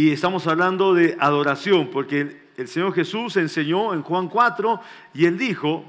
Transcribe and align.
Y 0.00 0.12
estamos 0.12 0.46
hablando 0.46 0.94
de 0.94 1.14
adoración, 1.20 1.90
porque 1.90 2.48
el 2.56 2.68
Señor 2.68 2.94
Jesús 2.94 3.36
enseñó 3.36 3.92
en 3.92 4.00
Juan 4.00 4.30
4 4.30 4.80
y 5.12 5.26
él 5.26 5.36
dijo 5.36 5.84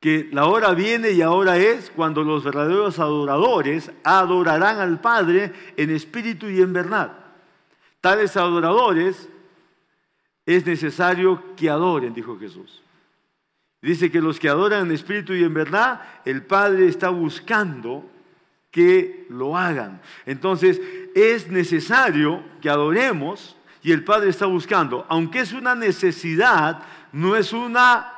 que 0.00 0.30
la 0.32 0.46
hora 0.46 0.72
viene 0.72 1.10
y 1.10 1.20
ahora 1.20 1.58
es 1.58 1.90
cuando 1.90 2.22
los 2.22 2.42
verdaderos 2.42 2.98
adoradores 2.98 3.92
adorarán 4.02 4.78
al 4.78 4.98
Padre 4.98 5.52
en 5.76 5.90
espíritu 5.90 6.48
y 6.48 6.62
en 6.62 6.72
verdad. 6.72 7.12
Tales 8.00 8.34
adoradores 8.38 9.28
es 10.46 10.64
necesario 10.64 11.54
que 11.54 11.68
adoren, 11.68 12.14
dijo 12.14 12.38
Jesús. 12.38 12.82
Dice 13.82 14.10
que 14.10 14.22
los 14.22 14.40
que 14.40 14.48
adoran 14.48 14.86
en 14.86 14.92
espíritu 14.92 15.34
y 15.34 15.44
en 15.44 15.52
verdad, 15.52 16.00
el 16.24 16.46
Padre 16.46 16.88
está 16.88 17.10
buscando 17.10 18.08
que 18.72 19.26
lo 19.28 19.56
hagan. 19.56 20.00
Entonces, 20.26 20.80
es 21.14 21.48
necesario 21.48 22.42
que 22.60 22.70
adoremos 22.70 23.54
y 23.82 23.92
el 23.92 24.02
Padre 24.02 24.30
está 24.30 24.46
buscando. 24.46 25.06
Aunque 25.08 25.40
es 25.40 25.52
una 25.52 25.74
necesidad, 25.74 26.82
no 27.12 27.36
es 27.36 27.52
una 27.52 28.10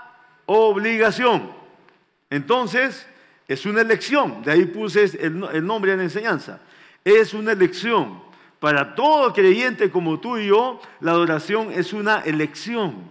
obligación. 0.46 1.50
Entonces, 2.30 3.06
es 3.48 3.66
una 3.66 3.80
elección. 3.80 4.42
De 4.42 4.52
ahí 4.52 4.64
puse 4.64 5.04
el, 5.20 5.44
el 5.52 5.66
nombre 5.66 5.92
en 5.92 5.98
la 5.98 6.04
enseñanza. 6.04 6.60
Es 7.04 7.34
una 7.34 7.52
elección. 7.52 8.22
Para 8.60 8.94
todo 8.94 9.32
creyente 9.32 9.90
como 9.90 10.20
tú 10.20 10.38
y 10.38 10.46
yo, 10.46 10.80
la 11.00 11.10
adoración 11.10 11.72
es 11.72 11.92
una 11.92 12.20
elección. 12.20 13.10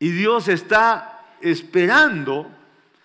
Y 0.00 0.10
Dios 0.10 0.48
está 0.48 1.22
esperando 1.40 2.50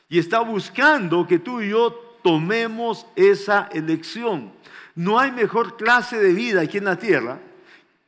y 0.09 0.17
está 0.17 0.39
buscando 0.39 1.27
que 1.27 1.37
tú 1.37 1.61
y 1.61 1.69
yo 1.69 2.08
tomemos 2.21 3.05
esa 3.15 3.69
elección. 3.71 4.51
No 4.95 5.19
hay 5.19 5.31
mejor 5.31 5.77
clase 5.77 6.17
de 6.17 6.33
vida 6.33 6.61
aquí 6.61 6.77
en 6.77 6.85
la 6.85 6.97
tierra 6.97 7.39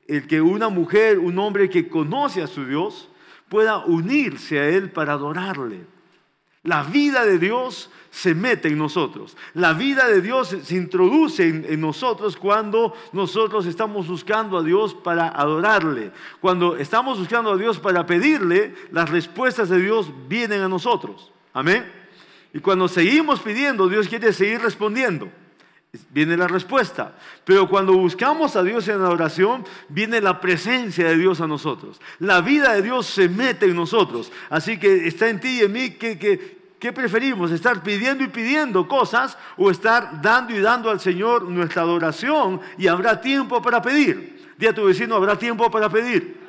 el 0.08 0.28
que 0.28 0.42
una 0.42 0.68
mujer, 0.68 1.20
un 1.20 1.40
hombre 1.40 1.70
que 1.70 1.88
conoce 1.88 2.42
a 2.42 2.48
su 2.48 2.66
Dios, 2.66 3.08
pueda 3.48 3.78
unirse 3.78 4.60
a 4.60 4.68
Él 4.68 4.92
para 4.92 5.14
adorarle. 5.14 5.86
La 6.64 6.84
vida 6.84 7.26
de 7.26 7.40
Dios 7.40 7.90
se 8.12 8.36
mete 8.36 8.68
en 8.68 8.78
nosotros. 8.78 9.38
La 9.54 9.74
vida 9.74 10.08
de 10.08 10.22
Dios 10.22 10.56
se 10.64 10.76
introduce 10.76 11.48
en, 11.48 11.80
nosotros 11.80 12.36
cuando 12.36 12.94
nosotros 13.14 13.66
estamos 13.66 14.08
buscando 14.08 14.58
a 14.58 14.64
Dios 14.64 14.94
para 14.94 15.30
adorarle. 15.30 16.12
Cuando 16.40 16.76
estamos 16.76 17.18
buscando 17.18 17.54
a 17.54 17.58
Dios 17.58 17.80
para 17.80 18.06
pedirle, 18.06 18.76
las 18.92 19.10
respuestas 19.10 19.70
de 19.70 19.80
Dios 19.80 20.12
vienen 20.28 20.62
a 20.62 20.68
nosotros. 20.68 21.32
Amén. 21.54 22.01
Y 22.54 22.60
cuando 22.60 22.88
seguimos 22.88 23.40
pidiendo, 23.42 23.88
Dios 23.88 24.08
quiere 24.08 24.34
seguir 24.34 24.62
respondiendo. 24.62 25.30
Viene 26.10 26.38
la 26.38 26.48
respuesta. 26.48 27.16
Pero 27.44 27.68
cuando 27.68 27.94
buscamos 27.94 28.56
a 28.56 28.64
Dios 28.64 28.88
en 28.88 29.02
la 29.02 29.10
oración, 29.10 29.66
viene 29.90 30.22
la 30.22 30.40
presencia 30.40 31.08
de 31.08 31.18
Dios 31.18 31.42
a 31.42 31.48
nosotros. 31.48 32.00
La 32.20 32.42
vida 32.42 32.74
de 32.74 32.82
Dios 32.82 33.08
se 33.08 33.28
mete 33.28 33.66
en 33.66 33.76
nosotros. 33.76 34.32
Así 34.50 34.78
que 34.78 35.08
está 35.08 35.30
en 35.30 35.40
ti 35.40 35.60
y 35.60 35.62
en 35.62 35.72
mí 35.72 35.90
que, 35.92 36.18
que, 36.18 36.62
¿Qué 36.82 36.92
preferimos? 36.92 37.52
¿Estar 37.52 37.84
pidiendo 37.84 38.24
y 38.24 38.30
pidiendo 38.30 38.88
cosas 38.88 39.38
o 39.56 39.70
estar 39.70 40.20
dando 40.20 40.52
y 40.56 40.62
dando 40.62 40.90
al 40.90 41.00
Señor 41.00 41.44
nuestra 41.44 41.84
adoración 41.84 42.60
y 42.76 42.88
habrá 42.88 43.22
tiempo 43.22 43.62
para 43.62 43.84
pedir? 43.84 44.56
Dí 44.58 44.66
a 44.66 44.74
tu 44.74 44.86
vecino, 44.86 45.16
habrá 45.16 45.38
tiempo 45.38 45.70
para 45.70 45.90
pedir. 45.90 46.41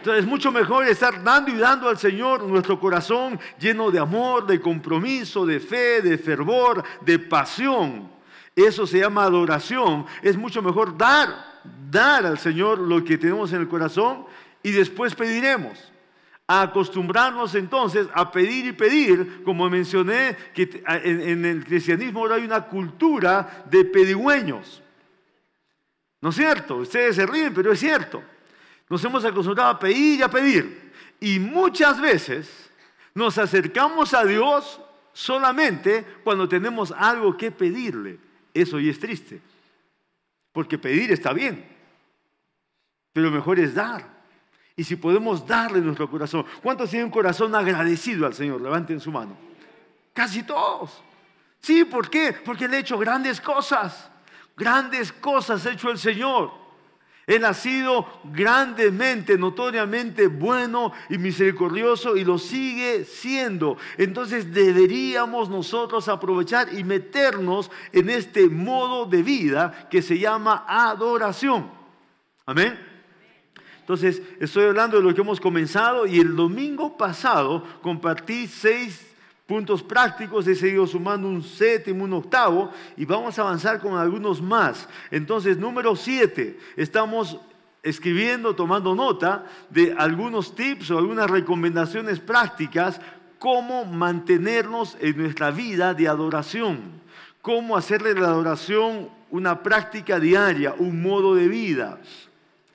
Entonces 0.00 0.24
es 0.24 0.30
mucho 0.30 0.50
mejor 0.50 0.88
estar 0.88 1.22
dando 1.22 1.50
y 1.50 1.58
dando 1.58 1.86
al 1.86 1.98
Señor 1.98 2.42
nuestro 2.44 2.80
corazón 2.80 3.38
lleno 3.58 3.90
de 3.90 3.98
amor, 3.98 4.46
de 4.46 4.58
compromiso, 4.58 5.44
de 5.44 5.60
fe, 5.60 6.00
de 6.00 6.16
fervor, 6.16 6.82
de 7.02 7.18
pasión. 7.18 8.10
Eso 8.56 8.86
se 8.86 9.00
llama 9.00 9.24
adoración. 9.24 10.06
Es 10.22 10.38
mucho 10.38 10.62
mejor 10.62 10.96
dar, 10.96 11.60
dar 11.90 12.24
al 12.24 12.38
Señor 12.38 12.78
lo 12.78 13.04
que 13.04 13.18
tenemos 13.18 13.52
en 13.52 13.60
el 13.60 13.68
corazón 13.68 14.24
y 14.62 14.70
después 14.70 15.14
pediremos 15.14 15.92
acostumbrarnos 16.46 17.54
entonces 17.54 18.08
a 18.14 18.32
pedir 18.32 18.64
y 18.64 18.72
pedir, 18.72 19.42
como 19.44 19.68
mencioné, 19.68 20.34
que 20.54 20.82
en, 20.86 21.44
el 21.44 21.62
cristianismo 21.62 22.20
ahora 22.20 22.36
hay 22.36 22.44
una 22.44 22.62
cultura 22.62 23.66
de 23.70 23.84
pedigüeños. 23.84 24.82
¿No 26.22 26.30
es 26.30 26.36
cierto? 26.36 26.76
Ustedes 26.76 27.16
se 27.16 27.26
ríen, 27.26 27.52
pero 27.52 27.70
es 27.70 27.78
cierto. 27.80 28.22
Nos 28.90 29.04
hemos 29.04 29.24
acostumbrado 29.24 29.70
a 29.70 29.78
pedir 29.78 30.18
y 30.18 30.22
a 30.22 30.28
pedir. 30.28 30.92
Y 31.20 31.38
muchas 31.38 32.00
veces 32.00 32.70
nos 33.14 33.38
acercamos 33.38 34.12
a 34.12 34.24
Dios 34.24 34.80
solamente 35.12 36.04
cuando 36.24 36.48
tenemos 36.48 36.92
algo 36.92 37.36
que 37.36 37.52
pedirle. 37.52 38.18
Eso 38.52 38.80
y 38.80 38.88
es 38.88 38.98
triste. 38.98 39.40
Porque 40.52 40.76
pedir 40.76 41.12
está 41.12 41.32
bien. 41.32 41.64
Pero 43.12 43.30
mejor 43.30 43.60
es 43.60 43.74
dar. 43.74 44.04
Y 44.74 44.82
si 44.82 44.96
podemos 44.96 45.46
darle 45.46 45.80
nuestro 45.80 46.10
corazón. 46.10 46.44
¿Cuántos 46.60 46.90
tienen 46.90 47.06
un 47.06 47.12
corazón 47.12 47.54
agradecido 47.54 48.26
al 48.26 48.34
Señor? 48.34 48.60
Levanten 48.60 48.98
su 48.98 49.12
mano. 49.12 49.36
Casi 50.12 50.42
todos. 50.42 51.00
Sí, 51.60 51.84
¿por 51.84 52.10
qué? 52.10 52.32
Porque 52.44 52.64
Él 52.64 52.74
ha 52.74 52.78
hecho 52.78 52.98
grandes 52.98 53.40
cosas. 53.40 54.10
Grandes 54.56 55.12
cosas 55.12 55.64
ha 55.64 55.70
hecho 55.70 55.90
el 55.90 55.98
Señor. 55.98 56.59
Él 57.30 57.44
ha 57.44 57.54
sido 57.54 58.08
grandemente, 58.24 59.38
notoriamente 59.38 60.26
bueno 60.26 60.92
y 61.08 61.16
misericordioso 61.16 62.16
y 62.16 62.24
lo 62.24 62.38
sigue 62.38 63.04
siendo. 63.04 63.76
Entonces 63.98 64.52
deberíamos 64.52 65.48
nosotros 65.48 66.08
aprovechar 66.08 66.74
y 66.74 66.82
meternos 66.82 67.70
en 67.92 68.10
este 68.10 68.48
modo 68.48 69.06
de 69.06 69.22
vida 69.22 69.88
que 69.88 70.02
se 70.02 70.18
llama 70.18 70.64
adoración. 70.66 71.70
Amén. 72.46 72.76
Entonces, 73.78 74.20
estoy 74.40 74.64
hablando 74.64 74.96
de 74.96 75.04
lo 75.04 75.14
que 75.14 75.20
hemos 75.20 75.40
comenzado 75.40 76.08
y 76.08 76.18
el 76.18 76.34
domingo 76.34 76.96
pasado 76.96 77.62
compartí 77.80 78.48
seis 78.48 79.09
puntos 79.50 79.82
prácticos, 79.82 80.46
he 80.46 80.54
seguido 80.54 80.86
sumando 80.86 81.26
un 81.26 81.42
séptimo, 81.42 82.04
un 82.04 82.12
octavo 82.12 82.70
y 82.96 83.04
vamos 83.04 83.36
a 83.36 83.42
avanzar 83.42 83.80
con 83.80 83.98
algunos 83.98 84.40
más. 84.40 84.88
Entonces, 85.10 85.58
número 85.58 85.96
siete, 85.96 86.56
estamos 86.76 87.36
escribiendo, 87.82 88.54
tomando 88.54 88.94
nota 88.94 89.44
de 89.68 89.92
algunos 89.98 90.54
tips 90.54 90.92
o 90.92 90.98
algunas 90.98 91.28
recomendaciones 91.28 92.20
prácticas, 92.20 93.00
cómo 93.40 93.84
mantenernos 93.84 94.96
en 95.00 95.16
nuestra 95.16 95.50
vida 95.50 95.94
de 95.94 96.06
adoración, 96.06 96.78
cómo 97.42 97.76
hacerle 97.76 98.14
la 98.14 98.28
adoración 98.28 99.08
una 99.30 99.64
práctica 99.64 100.20
diaria, 100.20 100.76
un 100.78 101.02
modo 101.02 101.34
de 101.34 101.48
vida. 101.48 101.98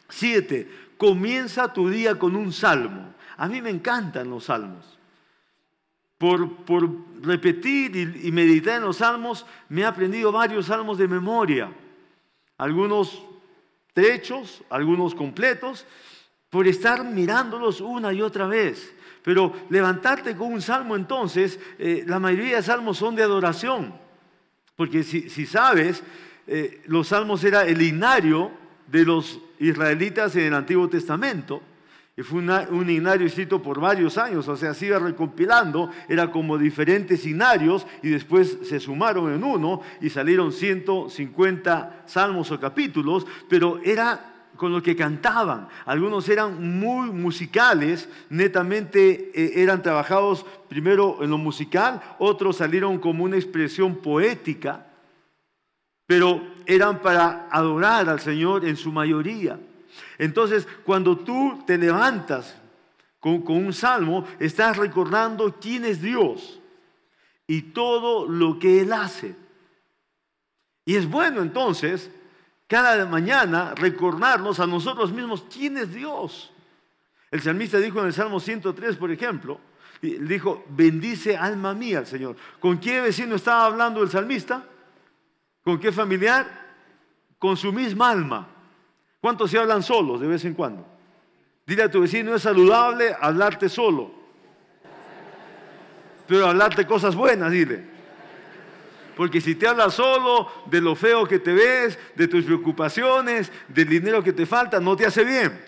Siete, 0.09 0.69
comienza 0.97 1.71
tu 1.71 1.87
día 1.87 2.19
con 2.19 2.35
un 2.35 2.51
salmo. 2.51 3.13
A 3.37 3.47
mí 3.47 3.61
me 3.61 3.69
encantan 3.69 4.29
los 4.29 4.43
salmos. 4.43 4.95
Por, 6.17 6.49
repetir 7.21 7.95
y, 8.23 8.31
meditar 8.31 8.77
en 8.77 8.83
los 8.83 8.97
salmos, 8.97 9.45
me 9.67 9.81
he 9.81 9.85
aprendido 9.85 10.31
varios 10.31 10.67
salmos 10.67 10.97
de 10.97 11.07
memoria. 11.07 11.71
Algunos 12.57 13.21
trechos, 13.93 14.63
algunos 14.69 15.13
completos, 15.13 15.85
por 16.49 16.67
estar 16.67 17.03
mirándolos 17.03 17.81
una 17.81 18.13
y 18.13 18.21
otra 18.21 18.47
vez. 18.47 18.93
Pero 19.23 19.53
levantarte 19.69 20.35
con 20.35 20.53
un 20.53 20.61
salmo 20.61 20.95
entonces, 20.95 21.59
eh, 21.79 22.03
la 22.07 22.19
mayoría 22.19 22.57
de 22.57 22.63
salmos 22.63 22.97
son 22.97 23.15
de 23.15 23.23
adoración. 23.23 23.93
Porque 24.75 25.03
si, 25.03 25.45
sabes, 25.45 26.03
eh, 26.47 26.81
los 26.85 27.07
salmos 27.07 27.43
era 27.43 27.65
el 27.65 27.81
inario 27.81 28.51
de 28.87 29.03
los 29.03 29.39
israelitas 29.59 30.35
en 30.35 30.43
el 30.43 30.53
Antiguo 30.53 30.87
Testamento. 30.87 31.61
Y 32.17 32.21
fue 32.21 32.39
un 32.39 32.89
inario 32.89 33.27
escrito 33.27 33.61
por 33.61 33.81
varios 33.81 34.17
años, 34.17 34.47
o 34.47 34.55
sea, 34.55 34.73
se 34.73 34.85
iba 34.85 34.99
recompilando, 34.99 35.89
era 36.07 36.31
como 36.31 36.57
diferentes 36.57 37.25
inarios 37.25 37.85
y 38.01 38.09
después 38.09 38.57
se 38.63 38.79
sumaron 38.79 39.33
en 39.33 39.43
uno 39.43 39.81
y 39.99 40.09
salieron 40.09 40.53
150 40.53 42.03
salmos 42.05 42.51
o 42.51 42.59
capítulos, 42.59 43.27
pero 43.49 43.81
era 43.83 44.47
con 44.55 44.71
lo 44.71 44.81
que 44.81 44.95
cantaban. 44.95 45.67
Algunos 45.85 46.29
eran 46.29 46.79
muy 46.79 47.11
musicales, 47.11 48.07
netamente 48.29 49.31
eh, 49.35 49.61
eran 49.61 49.81
trabajados 49.81 50.45
primero 50.69 51.17
en 51.21 51.29
lo 51.29 51.37
musical, 51.37 52.01
otros 52.17 52.55
salieron 52.55 52.97
como 52.99 53.25
una 53.25 53.35
expresión 53.35 53.97
poética 53.97 54.85
pero 56.05 56.41
eran 56.65 57.01
para 57.01 57.47
adorar 57.49 58.09
al 58.09 58.19
Señor 58.19 58.65
en 58.65 58.77
su 58.77 58.91
mayoría. 58.91 59.59
Entonces, 60.17 60.67
cuando 60.83 61.17
tú 61.17 61.63
te 61.65 61.77
levantas 61.77 62.55
con, 63.19 63.43
un 63.47 63.73
salmo, 63.73 64.25
estás 64.39 64.77
recordando 64.77 65.55
quién 65.59 65.85
es 65.85 66.01
Dios 66.01 66.59
y 67.47 67.61
todo 67.61 68.27
lo 68.27 68.59
que 68.59 68.81
Él 68.81 68.93
hace. 68.93 69.35
Y 70.85 70.95
es 70.95 71.09
bueno 71.09 71.41
entonces, 71.41 72.11
cada 72.67 73.05
mañana, 73.05 73.73
recordarnos 73.75 74.59
a 74.59 74.67
nosotros 74.67 75.11
mismos 75.11 75.43
quién 75.51 75.77
es 75.77 75.93
Dios. 75.93 76.51
El 77.31 77.41
salmista 77.41 77.79
dijo 77.79 77.99
en 77.99 78.07
el 78.07 78.13
Salmo 78.13 78.39
103, 78.39 78.95
por 78.95 79.11
ejemplo, 79.11 79.59
dijo, 80.01 80.63
bendice 80.69 81.35
alma 81.35 81.73
mía 81.73 81.99
al 81.99 82.07
Señor. 82.07 82.35
¿Con 82.59 82.79
qué 82.79 83.01
vecino 83.01 83.35
estaba 83.35 83.65
hablando 83.65 84.03
el 84.03 84.09
salmista? 84.09 84.63
¿Con 85.63 85.79
qué 85.79 85.91
familiar? 85.91 86.47
Con 87.39 87.57
su 87.57 87.73
misma 87.73 88.11
alma. 88.11 88.54
¿Cuántos 89.25 89.49
se 89.49 89.57
hablan 89.57 89.81
solos 89.81 90.21
de 90.21 90.27
vez 90.27 90.45
en 90.45 90.53
cuando? 90.53 90.85
Dile 91.65 91.81
a 91.81 91.89
tu 91.89 91.99
vecino, 91.99 92.35
es 92.35 92.43
saludable 92.43 93.15
hablarte 93.19 93.69
solo. 93.69 94.11
Pero 96.27 96.45
hablarte 96.45 96.85
cosas 96.85 97.15
buenas, 97.15 97.51
dile. 97.51 97.83
Porque 99.17 99.41
si 99.41 99.55
te 99.55 99.67
hablas 99.67 99.95
solo 99.95 100.51
de 100.67 100.79
lo 100.79 100.95
feo 100.95 101.25
que 101.25 101.39
te 101.39 101.53
ves, 101.53 101.97
de 102.13 102.27
tus 102.27 102.45
preocupaciones, 102.45 103.51
del 103.67 103.89
dinero 103.89 104.23
que 104.23 104.31
te 104.31 104.45
falta, 104.45 104.79
no 104.79 104.95
te 104.95 105.07
hace 105.07 105.23
bien. 105.23 105.59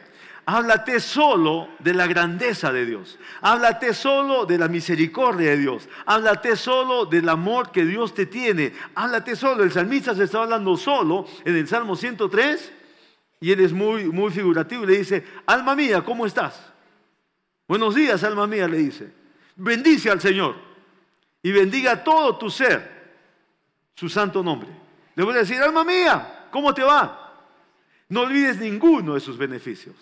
Háblate 0.45 0.99
solo 0.99 1.69
de 1.79 1.95
la 1.95 2.05
grandeza 2.05 2.71
de 2.71 2.85
Dios. 2.85 3.17
Háblate 3.41 3.95
solo 3.95 4.45
de 4.45 4.59
la 4.59 4.67
misericordia 4.67 5.49
de 5.49 5.57
Dios. 5.57 5.89
Háblate 6.05 6.55
solo 6.57 7.07
del 7.07 7.27
amor 7.27 7.71
que 7.71 7.85
Dios 7.85 8.13
te 8.13 8.27
tiene. 8.27 8.73
Háblate 8.93 9.35
solo. 9.35 9.63
El 9.63 9.71
salmista 9.71 10.13
se 10.13 10.25
está 10.25 10.43
hablando 10.43 10.77
solo 10.77 11.25
en 11.43 11.55
el 11.55 11.67
Salmo 11.67 11.95
103 11.95 12.76
y 13.39 13.51
él 13.51 13.59
es 13.59 13.71
muy, 13.71 14.05
muy 14.05 14.31
figurativo 14.31 14.83
y 14.83 14.87
le 14.87 14.97
dice, 14.97 15.23
alma 15.45 15.75
mía, 15.75 16.03
¿cómo 16.03 16.25
estás? 16.25 16.73
Buenos 17.67 17.95
días, 17.95 18.23
alma 18.23 18.47
mía, 18.47 18.67
le 18.67 18.77
dice. 18.77 19.11
Bendice 19.55 20.09
al 20.09 20.21
Señor 20.21 20.55
y 21.43 21.51
bendiga 21.51 22.03
todo 22.03 22.37
tu 22.37 22.49
ser 22.49 22.97
su 23.93 24.09
santo 24.09 24.43
nombre. 24.43 24.69
Le 25.15 25.23
voy 25.23 25.35
a 25.35 25.39
decir, 25.39 25.61
alma 25.61 25.83
mía, 25.83 26.47
¿cómo 26.51 26.73
te 26.73 26.83
va? 26.83 27.33
No 28.09 28.21
olvides 28.21 28.57
ninguno 28.57 29.15
de 29.15 29.19
sus 29.19 29.37
beneficios. 29.37 29.95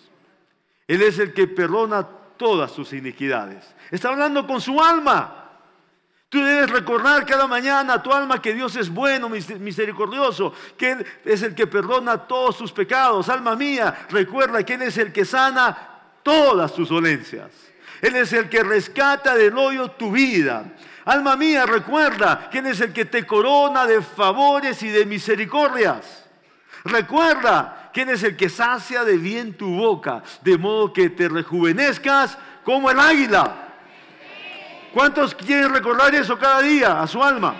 Él 0.86 1.02
es 1.02 1.18
el 1.18 1.32
que 1.32 1.48
perdona 1.48 2.06
todas 2.36 2.70
sus 2.72 2.92
iniquidades. 2.92 3.74
Está 3.90 4.10
hablando 4.10 4.46
con 4.46 4.60
su 4.60 4.80
alma. 4.80 5.45
Tú 6.36 6.44
debes 6.44 6.68
recordar 6.68 7.24
cada 7.24 7.46
mañana 7.46 7.94
a 7.94 8.02
tu 8.02 8.12
alma 8.12 8.42
que 8.42 8.52
Dios 8.52 8.76
es 8.76 8.90
bueno, 8.90 9.30
misericordioso, 9.30 10.52
que 10.76 10.90
Él 10.90 11.06
es 11.24 11.40
el 11.40 11.54
que 11.54 11.66
perdona 11.66 12.18
todos 12.18 12.58
tus 12.58 12.72
pecados. 12.72 13.30
Alma 13.30 13.56
mía, 13.56 14.06
recuerda 14.10 14.62
que 14.62 14.74
Él 14.74 14.82
es 14.82 14.98
el 14.98 15.14
que 15.14 15.24
sana 15.24 15.74
todas 16.22 16.74
tus 16.74 16.90
dolencias. 16.90 17.50
Él 18.02 18.16
es 18.16 18.34
el 18.34 18.50
que 18.50 18.62
rescata 18.62 19.34
del 19.34 19.56
hoyo 19.56 19.92
tu 19.92 20.10
vida. 20.10 20.74
Alma 21.06 21.36
mía, 21.36 21.64
recuerda 21.64 22.50
quién 22.52 22.66
es 22.66 22.82
el 22.82 22.92
que 22.92 23.06
te 23.06 23.26
corona 23.26 23.86
de 23.86 24.02
favores 24.02 24.82
y 24.82 24.90
de 24.90 25.06
misericordias. 25.06 26.26
Recuerda 26.84 27.88
quién 27.94 28.10
es 28.10 28.22
el 28.22 28.36
que 28.36 28.50
sacia 28.50 29.04
de 29.04 29.16
bien 29.16 29.54
tu 29.54 29.74
boca, 29.74 30.22
de 30.42 30.58
modo 30.58 30.92
que 30.92 31.08
te 31.08 31.30
rejuvenezcas 31.30 32.36
como 32.62 32.90
el 32.90 33.00
águila. 33.00 33.65
¿Cuántos 34.96 35.34
quieren 35.34 35.74
recordar 35.74 36.14
eso 36.14 36.38
cada 36.38 36.62
día 36.62 37.02
a 37.02 37.06
su 37.06 37.22
alma? 37.22 37.54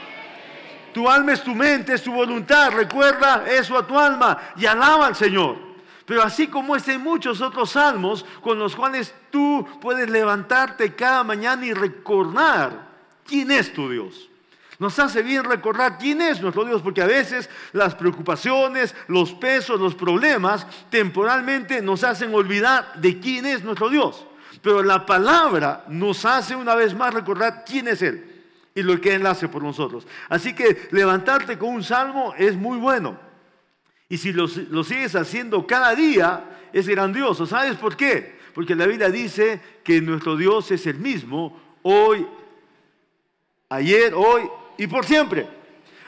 Tu 0.94 1.06
alma 1.06 1.34
es 1.34 1.42
tu 1.42 1.54
mente, 1.54 1.92
es 1.92 2.02
tu 2.02 2.10
voluntad. 2.10 2.70
Recuerda 2.70 3.44
eso 3.46 3.76
a 3.76 3.86
tu 3.86 3.98
alma 3.98 4.38
y 4.56 4.64
alaba 4.64 5.08
al 5.08 5.14
Señor. 5.14 5.58
Pero 6.06 6.22
así 6.22 6.46
como 6.46 6.74
es 6.74 6.88
hay 6.88 6.96
muchos 6.96 7.42
otros 7.42 7.72
salmos 7.72 8.24
con 8.40 8.58
los 8.58 8.74
cuales 8.74 9.14
tú 9.30 9.68
puedes 9.82 10.08
levantarte 10.08 10.94
cada 10.94 11.24
mañana 11.24 11.66
y 11.66 11.74
recordar 11.74 12.88
quién 13.26 13.50
es 13.50 13.70
tu 13.70 13.90
Dios. 13.90 14.30
Nos 14.78 14.98
hace 14.98 15.22
bien 15.22 15.44
recordar 15.44 15.98
quién 15.98 16.22
es 16.22 16.40
nuestro 16.40 16.64
Dios, 16.64 16.80
porque 16.80 17.02
a 17.02 17.06
veces 17.06 17.50
las 17.74 17.94
preocupaciones, 17.94 18.94
los 19.08 19.34
pesos, 19.34 19.78
los 19.78 19.94
problemas 19.94 20.66
temporalmente 20.88 21.82
nos 21.82 22.02
hacen 22.02 22.34
olvidar 22.34 22.94
de 22.94 23.20
quién 23.20 23.44
es 23.44 23.62
nuestro 23.62 23.90
Dios. 23.90 24.24
Pero 24.66 24.82
la 24.82 25.06
palabra 25.06 25.84
nos 25.86 26.24
hace 26.24 26.56
una 26.56 26.74
vez 26.74 26.92
más 26.92 27.14
recordar 27.14 27.62
quién 27.64 27.86
es 27.86 28.02
Él 28.02 28.24
y 28.74 28.82
lo 28.82 29.00
que 29.00 29.14
Él 29.14 29.24
hace 29.24 29.46
por 29.46 29.62
nosotros. 29.62 30.08
Así 30.28 30.56
que 30.56 30.88
levantarte 30.90 31.56
con 31.56 31.68
un 31.68 31.84
salmo 31.84 32.34
es 32.36 32.56
muy 32.56 32.76
bueno. 32.76 33.16
Y 34.08 34.18
si 34.18 34.32
lo, 34.32 34.48
lo 34.70 34.82
sigues 34.82 35.14
haciendo 35.14 35.68
cada 35.68 35.94
día, 35.94 36.68
es 36.72 36.88
grandioso. 36.88 37.46
¿Sabes 37.46 37.76
por 37.76 37.96
qué? 37.96 38.40
Porque 38.56 38.74
la 38.74 38.88
Biblia 38.88 39.08
dice 39.08 39.60
que 39.84 40.00
nuestro 40.00 40.36
Dios 40.36 40.68
es 40.72 40.84
el 40.88 40.98
mismo 40.98 41.56
hoy, 41.82 42.26
ayer, 43.68 44.14
hoy 44.14 44.50
y 44.78 44.88
por 44.88 45.06
siempre. 45.06 45.46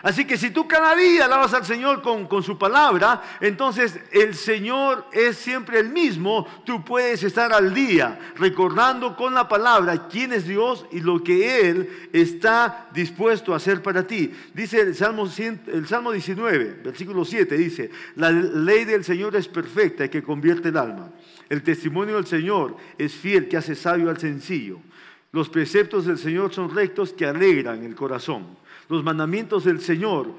Así 0.02 0.24
que 0.24 0.36
si 0.36 0.50
tú 0.50 0.68
cada 0.68 0.94
día 0.94 1.24
alabas 1.24 1.54
al 1.54 1.64
Señor 1.64 2.02
con, 2.02 2.26
con, 2.26 2.42
su 2.42 2.56
palabra, 2.56 3.20
entonces 3.40 3.98
el 4.12 4.34
Señor 4.34 5.06
es 5.12 5.36
siempre 5.36 5.80
el 5.80 5.88
mismo. 5.88 6.46
Tú 6.64 6.84
puedes 6.84 7.22
estar 7.24 7.52
al 7.52 7.74
día 7.74 8.18
recordando 8.36 9.16
con 9.16 9.34
la 9.34 9.48
palabra 9.48 10.08
quién 10.08 10.32
es 10.32 10.46
Dios 10.46 10.86
y 10.92 11.00
lo 11.00 11.22
que 11.24 11.68
Él 11.68 12.08
está 12.12 12.88
dispuesto 12.92 13.52
a 13.52 13.56
hacer 13.56 13.82
para 13.82 14.06
ti. 14.06 14.32
Dice 14.54 14.80
el 14.80 14.94
Salmo, 14.94 15.28
el 15.66 15.88
Salmo 15.88 16.12
19, 16.12 16.80
versículo 16.84 17.24
7, 17.24 17.56
dice, 17.56 17.90
la 18.14 18.30
ley 18.30 18.84
del 18.84 19.04
Señor 19.04 19.34
es 19.34 19.48
perfecta 19.48 20.04
y 20.04 20.08
que 20.08 20.22
convierte 20.22 20.68
el 20.68 20.76
alma. 20.76 21.10
El 21.48 21.62
testimonio 21.62 22.16
del 22.16 22.26
Señor 22.26 22.76
es 22.98 23.14
fiel 23.14 23.48
que 23.48 23.56
hace 23.56 23.74
sabio 23.74 24.10
al 24.10 24.18
sencillo. 24.18 24.78
Los 25.32 25.48
preceptos 25.48 26.06
del 26.06 26.18
Señor 26.18 26.52
son 26.52 26.74
rectos 26.74 27.12
que 27.12 27.26
alegran 27.26 27.84
el 27.84 27.94
corazón. 27.94 28.46
Los 28.88 29.05
mandamientos 29.05 29.64
del 29.64 29.81
Señor 29.81 30.32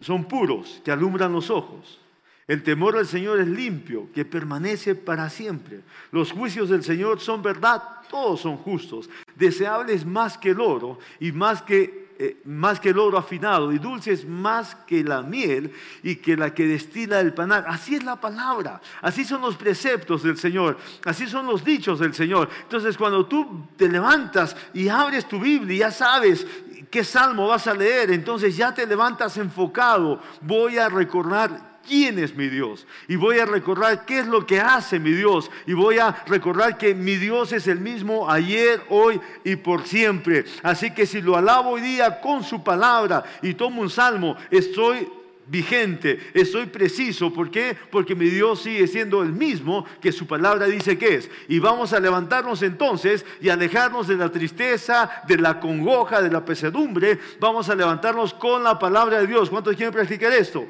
son 0.00 0.24
puros 0.24 0.80
que 0.84 0.92
alumbran 0.92 1.32
los 1.32 1.50
ojos. 1.50 2.00
El 2.48 2.62
temor 2.62 2.96
del 2.96 3.06
Señor 3.06 3.40
es 3.40 3.46
limpio, 3.46 4.08
que 4.12 4.24
permanece 4.24 4.94
para 4.94 5.30
siempre. 5.30 5.80
Los 6.10 6.32
juicios 6.32 6.68
del 6.68 6.82
Señor 6.82 7.20
son 7.20 7.42
verdad, 7.42 7.82
todos 8.10 8.40
son 8.40 8.56
justos, 8.56 9.08
deseables 9.36 10.04
más 10.04 10.36
que 10.36 10.50
el 10.50 10.60
oro 10.60 10.98
y 11.20 11.32
más 11.32 11.62
que 11.62 12.02
eh, 12.18 12.36
más 12.44 12.78
que 12.78 12.90
el 12.90 12.98
oro 12.98 13.18
afinado 13.18 13.72
y 13.72 13.78
dulces 13.78 14.28
más 14.28 14.76
que 14.86 15.02
la 15.02 15.22
miel 15.22 15.72
y 16.04 16.16
que 16.16 16.36
la 16.36 16.54
que 16.54 16.66
destila 16.66 17.18
el 17.18 17.32
panal. 17.32 17.64
Así 17.66 17.96
es 17.96 18.04
la 18.04 18.20
palabra, 18.20 18.80
así 19.00 19.24
son 19.24 19.40
los 19.40 19.56
preceptos 19.56 20.22
del 20.22 20.36
Señor, 20.36 20.78
así 21.04 21.26
son 21.26 21.46
los 21.46 21.64
dichos 21.64 21.98
del 21.98 22.14
Señor. 22.14 22.48
Entonces 22.62 22.96
cuando 22.96 23.26
tú 23.26 23.66
te 23.76 23.88
levantas 23.88 24.54
y 24.74 24.88
abres 24.88 25.26
tu 25.26 25.40
Biblia, 25.40 25.88
ya 25.88 25.90
sabes 25.90 26.46
qué 26.92 27.02
salmo 27.02 27.48
vas 27.48 27.66
a 27.66 27.74
leer, 27.74 28.10
entonces 28.10 28.54
ya 28.54 28.72
te 28.74 28.86
levantas 28.86 29.38
enfocado. 29.38 30.20
Voy 30.42 30.76
a 30.76 30.90
recordar 30.90 31.80
quién 31.88 32.18
es 32.18 32.36
mi 32.36 32.48
Dios. 32.48 32.86
Y 33.08 33.16
voy 33.16 33.38
a 33.38 33.46
recordar 33.46 34.04
qué 34.04 34.20
es 34.20 34.26
lo 34.26 34.46
que 34.46 34.60
hace 34.60 35.00
mi 35.00 35.12
Dios. 35.12 35.50
Y 35.66 35.72
voy 35.72 35.98
a 35.98 36.22
recordar 36.26 36.76
que 36.76 36.94
mi 36.94 37.16
Dios 37.16 37.52
es 37.52 37.66
el 37.66 37.80
mismo 37.80 38.30
ayer, 38.30 38.84
hoy 38.90 39.18
y 39.42 39.56
por 39.56 39.86
siempre. 39.86 40.44
Así 40.62 40.92
que 40.92 41.06
si 41.06 41.22
lo 41.22 41.34
alabo 41.34 41.70
hoy 41.70 41.80
día 41.80 42.20
con 42.20 42.44
su 42.44 42.62
palabra 42.62 43.24
y 43.40 43.54
tomo 43.54 43.80
un 43.80 43.90
salmo, 43.90 44.36
estoy 44.50 45.08
vigente, 45.46 46.18
estoy 46.34 46.66
preciso. 46.66 47.32
¿Por 47.32 47.50
qué? 47.50 47.76
Porque 47.90 48.14
mi 48.14 48.26
Dios 48.26 48.62
sigue 48.62 48.86
siendo 48.86 49.22
el 49.22 49.32
mismo 49.32 49.84
que 50.00 50.12
su 50.12 50.26
palabra 50.26 50.66
dice 50.66 50.98
que 50.98 51.16
es. 51.16 51.30
Y 51.48 51.58
vamos 51.58 51.92
a 51.92 52.00
levantarnos 52.00 52.62
entonces 52.62 53.24
y 53.40 53.48
alejarnos 53.48 54.08
de 54.08 54.16
la 54.16 54.30
tristeza, 54.30 55.22
de 55.26 55.38
la 55.38 55.60
congoja, 55.60 56.22
de 56.22 56.30
la 56.30 56.44
pesadumbre. 56.44 57.18
Vamos 57.40 57.68
a 57.68 57.74
levantarnos 57.74 58.34
con 58.34 58.62
la 58.62 58.78
palabra 58.78 59.20
de 59.20 59.26
Dios. 59.26 59.50
¿Cuántos 59.50 59.76
quieren 59.76 59.94
practicar 59.94 60.32
esto? 60.32 60.66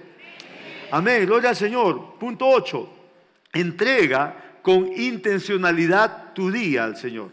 Amén, 0.91 1.27
gloria 1.27 1.51
al 1.51 1.57
Señor. 1.57 2.15
Punto 2.19 2.47
8. 2.47 2.89
Entrega 3.55 4.59
con 4.63 4.93
intencionalidad 4.97 6.33
tu 6.35 6.51
día 6.51 6.85
al 6.85 6.97
Señor. 6.97 7.31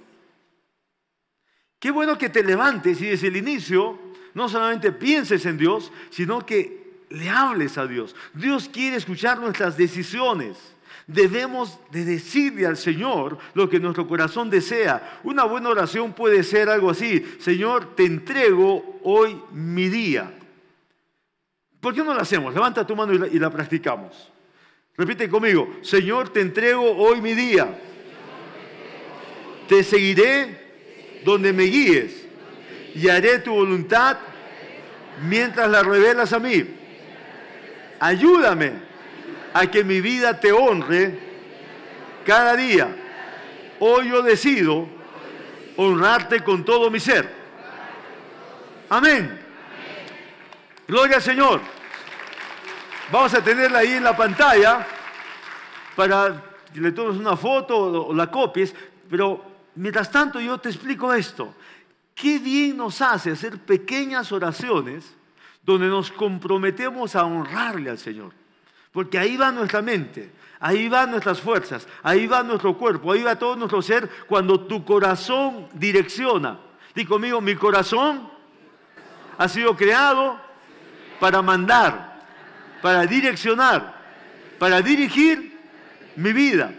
Qué 1.79 1.91
bueno 1.91 2.17
que 2.17 2.29
te 2.29 2.43
levantes 2.43 3.01
y 3.01 3.07
desde 3.07 3.27
el 3.27 3.37
inicio 3.37 3.97
no 4.33 4.49
solamente 4.49 4.91
pienses 4.91 5.45
en 5.45 5.57
Dios, 5.57 5.91
sino 6.09 6.45
que 6.45 6.78
le 7.09 7.29
hables 7.29 7.77
a 7.77 7.87
Dios. 7.87 8.15
Dios 8.33 8.69
quiere 8.69 8.97
escuchar 8.97 9.39
nuestras 9.39 9.77
decisiones. 9.77 10.57
Debemos 11.07 11.79
de 11.89 12.05
decirle 12.05 12.67
al 12.67 12.77
Señor 12.77 13.39
lo 13.55 13.67
que 13.67 13.79
nuestro 13.79 14.07
corazón 14.07 14.49
desea. 14.49 15.19
Una 15.23 15.43
buena 15.43 15.69
oración 15.69 16.13
puede 16.13 16.43
ser 16.43 16.69
algo 16.69 16.91
así. 16.91 17.25
Señor, 17.39 17.95
te 17.95 18.05
entrego 18.05 18.99
hoy 19.03 19.41
mi 19.51 19.89
día. 19.89 20.31
¿Por 21.79 21.95
qué 21.95 22.03
no 22.03 22.13
la 22.13 22.21
hacemos? 22.21 22.53
Levanta 22.53 22.85
tu 22.85 22.95
mano 22.95 23.13
y 23.25 23.39
la, 23.39 23.49
practicamos. 23.49 24.31
Repite 24.95 25.29
conmigo, 25.29 25.77
Señor, 25.81 26.29
te 26.29 26.41
entrego 26.41 26.83
hoy 26.83 27.21
mi 27.21 27.33
día. 27.33 27.79
Te 29.67 29.83
seguiré 29.83 31.21
donde 31.23 31.53
me 31.53 31.63
guíes 31.63 32.27
y 32.93 33.07
haré 33.07 33.39
tu 33.39 33.53
voluntad 33.53 34.17
mientras 35.27 35.69
la 35.71 35.81
revelas 35.81 36.33
a 36.33 36.39
mí. 36.39 36.78
Ayúdame 37.99 38.73
a 39.53 39.67
que 39.67 39.83
mi 39.83 39.99
vida 39.99 40.39
te 40.39 40.51
honre 40.51 41.19
cada 42.25 42.55
día. 42.55 42.95
Hoy 43.79 44.09
yo 44.09 44.21
decido 44.21 44.87
honrarte 45.75 46.43
con 46.43 46.63
todo 46.63 46.89
mi 46.89 46.99
ser. 46.99 47.29
Amén. 48.89 49.39
Gloria 50.87 51.17
al 51.17 51.21
Señor. 51.21 51.61
Vamos 53.11 53.33
a 53.33 53.43
tenerla 53.43 53.79
ahí 53.79 53.93
en 53.93 54.03
la 54.03 54.15
pantalla 54.15 54.85
para 55.95 56.43
que 56.73 56.79
le 56.79 56.91
tomes 56.91 57.17
una 57.17 57.35
foto 57.35 57.77
o 57.77 58.13
la 58.13 58.29
copies, 58.29 58.73
pero 59.09 59.43
mientras 59.75 60.11
tanto 60.11 60.39
yo 60.39 60.57
te 60.57 60.69
explico 60.69 61.13
esto. 61.13 61.55
Qué 62.13 62.37
bien 62.37 62.77
nos 62.77 63.01
hace 63.01 63.31
hacer 63.31 63.57
pequeñas 63.59 64.31
oraciones 64.31 65.15
donde 65.73 65.87
nos 65.87 66.11
comprometemos 66.11 67.15
a 67.15 67.25
honrarle 67.25 67.89
al 67.89 67.97
Señor. 67.97 68.31
Porque 68.91 69.19
ahí 69.19 69.37
va 69.37 69.51
nuestra 69.51 69.81
mente, 69.81 70.31
ahí 70.59 70.89
van 70.89 71.11
nuestras 71.11 71.39
fuerzas, 71.39 71.87
ahí 72.01 72.25
va 72.25 72.41
nuestro 72.41 72.77
cuerpo, 72.77 73.11
ahí 73.11 73.21
va 73.21 73.37
todo 73.37 73.55
nuestro 73.55 73.81
ser 73.81 74.09
cuando 74.27 74.61
tu 74.61 74.83
corazón 74.83 75.67
direcciona. 75.73 76.59
Dí 76.95 77.05
conmigo, 77.05 77.39
mi 77.39 77.55
corazón 77.55 78.29
ha 79.37 79.47
sido 79.47 79.75
creado 79.75 80.41
para 81.19 81.41
mandar, 81.41 82.19
para 82.81 83.05
direccionar, 83.05 83.95
para 84.57 84.81
dirigir 84.81 85.55
mi 86.15 86.33
vida. 86.33 86.73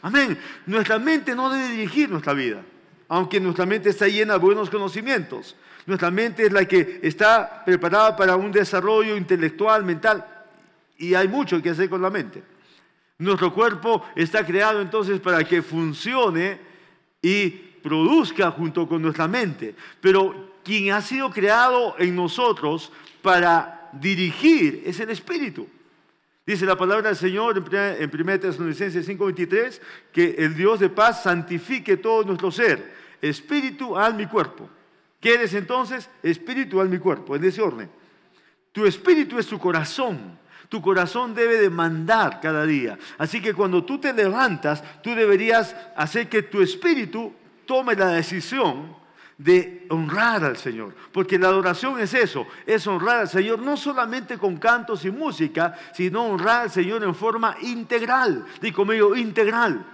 Amén. 0.00 0.38
Nuestra 0.64 0.98
mente 0.98 1.34
no 1.34 1.50
debe 1.50 1.68
dirigir 1.68 2.08
nuestra 2.08 2.32
vida, 2.32 2.62
aunque 3.08 3.38
nuestra 3.40 3.66
mente 3.66 3.90
está 3.90 4.08
llena 4.08 4.34
de 4.34 4.38
buenos 4.38 4.70
conocimientos. 4.70 5.54
Nuestra 5.86 6.10
mente 6.10 6.46
es 6.46 6.52
la 6.52 6.64
que 6.64 7.00
está 7.02 7.64
preparada 7.64 8.16
para 8.16 8.36
un 8.36 8.52
desarrollo 8.52 9.16
intelectual, 9.16 9.84
mental, 9.84 10.24
y 10.98 11.14
hay 11.14 11.28
mucho 11.28 11.62
que 11.62 11.70
hacer 11.70 11.88
con 11.88 12.02
la 12.02 12.10
mente. 12.10 12.42
Nuestro 13.18 13.52
cuerpo 13.52 14.04
está 14.14 14.44
creado 14.44 14.80
entonces 14.80 15.20
para 15.20 15.44
que 15.44 15.62
funcione 15.62 16.58
y 17.20 17.50
produzca 17.50 18.50
junto 18.50 18.88
con 18.88 19.02
nuestra 19.02 19.28
mente. 19.28 19.74
Pero 20.00 20.54
quien 20.64 20.92
ha 20.92 21.00
sido 21.00 21.30
creado 21.30 21.94
en 21.98 22.16
nosotros 22.16 22.92
para 23.22 23.90
dirigir 23.92 24.82
es 24.86 25.00
el 25.00 25.10
Espíritu. 25.10 25.68
Dice 26.46 26.66
la 26.66 26.76
palabra 26.76 27.08
del 27.08 27.16
Señor 27.16 27.62
en 27.72 28.10
1 28.10 28.40
Tesalonicenses 28.40 29.06
5:23 29.06 29.80
que 30.12 30.34
el 30.38 30.54
Dios 30.54 30.80
de 30.80 30.88
paz 30.88 31.22
santifique 31.22 31.96
todo 31.96 32.24
nuestro 32.24 32.50
ser, 32.50 32.92
espíritu, 33.20 33.96
alma 33.96 34.22
y 34.22 34.26
cuerpo. 34.26 34.68
¿Qué 35.20 35.34
eres 35.34 35.52
entonces? 35.54 36.08
Espíritu, 36.22 36.80
alma 36.80 36.96
y 36.96 36.98
cuerpo, 36.98 37.36
en 37.36 37.44
ese 37.44 37.60
orden. 37.60 37.90
Tu 38.72 38.86
espíritu 38.86 39.38
es 39.38 39.46
tu 39.46 39.58
corazón. 39.58 40.38
Tu 40.68 40.80
corazón 40.80 41.34
debe 41.34 41.58
de 41.58 41.68
mandar 41.68 42.40
cada 42.40 42.64
día. 42.64 42.96
Así 43.18 43.42
que 43.42 43.52
cuando 43.52 43.84
tú 43.84 43.98
te 43.98 44.12
levantas, 44.12 44.82
tú 45.02 45.14
deberías 45.14 45.76
hacer 45.96 46.28
que 46.28 46.42
tu 46.42 46.62
espíritu 46.62 47.34
tome 47.66 47.94
la 47.96 48.08
decisión 48.10 48.96
de 49.36 49.86
honrar 49.90 50.44
al 50.44 50.56
Señor. 50.56 50.94
Porque 51.12 51.38
la 51.38 51.48
adoración 51.48 51.98
es 51.98 52.14
eso, 52.14 52.46
es 52.64 52.86
honrar 52.86 53.20
al 53.20 53.28
Señor 53.28 53.58
no 53.58 53.76
solamente 53.76 54.38
con 54.38 54.58
cantos 54.58 55.04
y 55.04 55.10
música, 55.10 55.76
sino 55.92 56.24
honrar 56.24 56.62
al 56.62 56.70
Señor 56.70 57.02
en 57.02 57.14
forma 57.14 57.56
integral. 57.62 58.46
Digo 58.60 58.76
conmigo, 58.76 59.16
integral. 59.16 59.84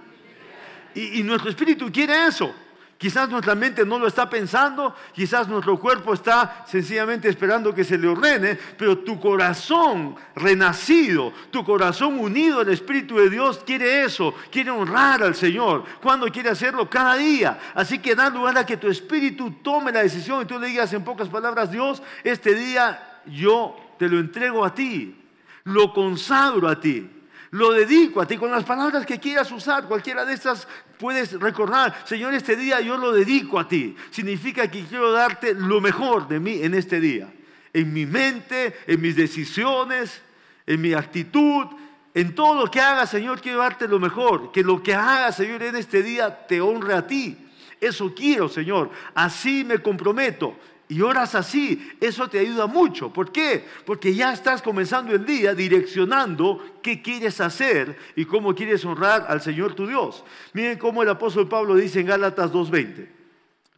Y 0.93 1.21
nuestro 1.23 1.49
espíritu 1.49 1.91
quiere 1.91 2.27
eso. 2.27 2.53
Quizás 2.97 3.29
nuestra 3.29 3.53
mente 3.53 3.85
no 3.85 3.99
lo 3.99 4.07
está 4.07 4.27
pensando, 4.27 4.95
quizás 5.13 5.47
nuestro 5.47 5.79
cuerpo 5.79 6.15
está 6.15 6.65
sencillamente 6.67 7.29
esperando 7.29 7.73
que 7.73 7.83
se 7.83 7.95
le 7.95 8.07
ordene, 8.07 8.57
pero 8.75 8.97
tu 8.99 9.19
corazón 9.19 10.15
renacido, 10.35 11.31
tu 11.51 11.63
corazón 11.63 12.19
unido 12.19 12.61
al 12.61 12.69
Espíritu 12.69 13.17
de 13.17 13.29
Dios 13.29 13.61
quiere 13.63 14.03
eso, 14.03 14.33
quiere 14.51 14.71
honrar 14.71 15.21
al 15.21 15.35
Señor. 15.35 15.83
¿Cuándo 16.01 16.25
quiere 16.27 16.49
hacerlo? 16.49 16.89
Cada 16.89 17.15
día. 17.17 17.59
Así 17.75 17.99
que 17.99 18.15
da 18.15 18.31
lugar 18.31 18.57
a 18.57 18.65
que 18.65 18.77
tu 18.77 18.87
espíritu 18.87 19.51
tome 19.61 19.91
la 19.91 20.01
decisión 20.01 20.41
y 20.41 20.45
tú 20.45 20.57
le 20.57 20.67
digas 20.67 20.91
en 20.93 21.03
pocas 21.03 21.29
palabras, 21.29 21.71
Dios, 21.71 22.01
este 22.23 22.55
día 22.55 23.21
yo 23.27 23.75
te 23.99 24.09
lo 24.09 24.19
entrego 24.19 24.65
a 24.65 24.73
ti, 24.73 25.23
lo 25.65 25.93
consagro 25.93 26.67
a 26.67 26.79
ti. 26.79 27.16
Lo 27.51 27.71
dedico 27.71 28.21
a 28.21 28.27
ti 28.27 28.37
con 28.37 28.51
las 28.51 28.63
palabras 28.63 29.05
que 29.05 29.19
quieras 29.19 29.51
usar, 29.51 29.85
cualquiera 29.85 30.25
de 30.25 30.33
estas 30.33 30.67
puedes 30.97 31.39
recordar, 31.39 31.95
Señor, 32.05 32.33
este 32.33 32.55
día 32.55 32.81
yo 32.81 32.97
lo 32.97 33.11
dedico 33.11 33.59
a 33.59 33.67
ti. 33.67 33.95
Significa 34.11 34.69
que 34.69 34.83
quiero 34.83 35.11
darte 35.11 35.53
lo 35.53 35.79
mejor 35.79 36.27
de 36.27 36.39
mí 36.39 36.61
en 36.61 36.73
este 36.73 36.99
día. 36.99 37.31
En 37.73 37.93
mi 37.93 38.05
mente, 38.05 38.75
en 38.87 38.99
mis 38.99 39.15
decisiones, 39.15 40.21
en 40.65 40.81
mi 40.81 40.93
actitud, 40.93 41.67
en 42.13 42.33
todo 42.35 42.65
lo 42.65 42.71
que 42.71 42.81
haga, 42.81 43.05
Señor, 43.05 43.39
quiero 43.39 43.59
darte 43.59 43.87
lo 43.87 43.99
mejor. 43.99 44.51
Que 44.51 44.63
lo 44.63 44.81
que 44.81 44.93
haga, 44.93 45.31
Señor, 45.31 45.63
en 45.63 45.75
este 45.75 46.01
día 46.01 46.47
te 46.47 46.59
honre 46.59 46.95
a 46.95 47.05
ti. 47.05 47.37
Eso 47.79 48.13
quiero, 48.15 48.49
Señor. 48.49 48.89
Así 49.13 49.63
me 49.63 49.79
comprometo 49.79 50.57
y 50.89 51.01
oras 51.01 51.35
así, 51.35 51.91
eso 51.99 52.29
te 52.29 52.39
ayuda 52.39 52.65
mucho. 52.65 53.11
¿Por 53.11 53.31
qué? 53.31 53.65
Porque 53.85 54.15
ya 54.15 54.31
estás 54.31 54.61
comenzando 54.61 55.13
el 55.13 55.25
día 55.25 55.53
direccionando 55.53 56.79
qué 56.81 57.01
quieres 57.01 57.41
hacer 57.41 57.97
y 58.15 58.23
cómo 58.23 58.55
quieres 58.55 58.85
honrar 58.85 59.25
al 59.27 59.41
Señor 59.41 59.73
tu 59.73 59.85
Dios. 59.85 60.23
Miren 60.53 60.77
cómo 60.77 61.03
el 61.03 61.09
apóstol 61.09 61.49
Pablo 61.49 61.75
dice 61.75 61.99
en 61.99 62.07
Gálatas 62.07 62.53
2.20, 62.53 63.05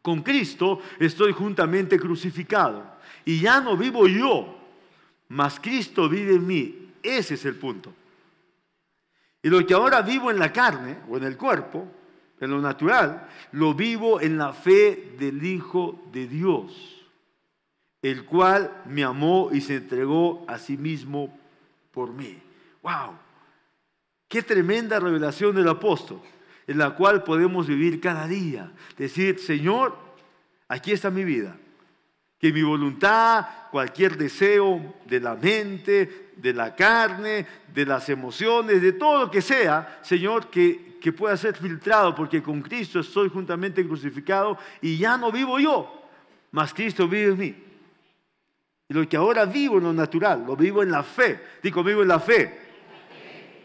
con 0.03 0.21
Cristo 0.21 0.81
estoy 0.99 1.33
juntamente 1.33 1.99
crucificado 1.99 2.83
y 3.25 3.39
ya 3.39 3.59
no 3.59 3.75
vivo 3.75 4.07
yo, 4.07 4.55
mas 5.29 5.59
Cristo 5.59 6.07
vive 6.07 6.35
en 6.35 6.45
mí. 6.45 6.91
Ese 7.01 7.33
es 7.33 7.45
el 7.45 7.55
punto. 7.55 7.91
Y 9.41 9.49
lo 9.49 9.65
que 9.65 9.73
ahora 9.73 10.03
vivo 10.03 10.29
en 10.29 10.37
la 10.37 10.53
carne 10.53 10.97
o 11.09 11.17
en 11.17 11.23
el 11.23 11.37
cuerpo, 11.37 11.87
en 12.39 12.51
lo 12.51 12.61
natural, 12.61 13.27
lo 13.53 13.73
vivo 13.73 14.21
en 14.21 14.37
la 14.37 14.53
fe 14.53 15.15
del 15.17 15.43
Hijo 15.43 16.03
de 16.11 16.27
Dios 16.27 16.98
el 18.01 18.25
cual 18.25 18.81
me 18.85 19.03
amó 19.03 19.49
y 19.51 19.61
se 19.61 19.75
entregó 19.75 20.45
a 20.47 20.57
sí 20.57 20.77
mismo 20.77 21.37
por 21.91 22.13
mí. 22.13 22.37
¡Wow! 22.81 23.17
Qué 24.27 24.43
tremenda 24.43 24.99
revelación 24.99 25.55
del 25.55 25.67
apóstol, 25.67 26.21
en 26.67 26.77
la 26.77 26.91
cual 26.91 27.23
podemos 27.23 27.67
vivir 27.67 27.99
cada 27.99 28.27
día. 28.27 28.71
Decir, 28.97 29.39
Señor, 29.39 29.97
aquí 30.67 30.91
está 30.91 31.09
mi 31.09 31.23
vida. 31.23 31.57
Que 32.39 32.53
mi 32.53 32.61
voluntad, 32.61 33.45
cualquier 33.71 34.15
deseo 34.15 34.95
de 35.05 35.19
la 35.19 35.35
mente, 35.35 36.31
de 36.37 36.53
la 36.53 36.73
carne, 36.73 37.45
de 37.73 37.85
las 37.85 38.07
emociones, 38.07 38.81
de 38.81 38.93
todo 38.93 39.25
lo 39.25 39.31
que 39.31 39.41
sea, 39.41 39.99
Señor, 40.03 40.47
que, 40.49 40.97
que 41.01 41.11
pueda 41.11 41.35
ser 41.35 41.57
filtrado, 41.57 42.15
porque 42.15 42.41
con 42.41 42.61
Cristo 42.61 43.01
estoy 43.01 43.27
juntamente 43.29 43.85
crucificado 43.85 44.57
y 44.81 44.97
ya 44.97 45.17
no 45.17 45.33
vivo 45.33 45.59
yo, 45.59 46.01
mas 46.51 46.73
Cristo 46.73 47.09
vive 47.09 47.31
en 47.33 47.37
mí. 47.37 47.68
Y 48.89 48.93
lo 48.95 49.07
que 49.07 49.17
ahora 49.17 49.45
vivo 49.45 49.77
en 49.77 49.83
lo 49.83 49.93
natural, 49.93 50.43
lo 50.47 50.55
vivo 50.55 50.81
en 50.81 50.89
la 50.89 51.03
fe. 51.03 51.39
Digo, 51.61 51.83
vivo 51.83 52.01
en 52.01 52.07
la 52.07 52.19
fe. 52.19 52.59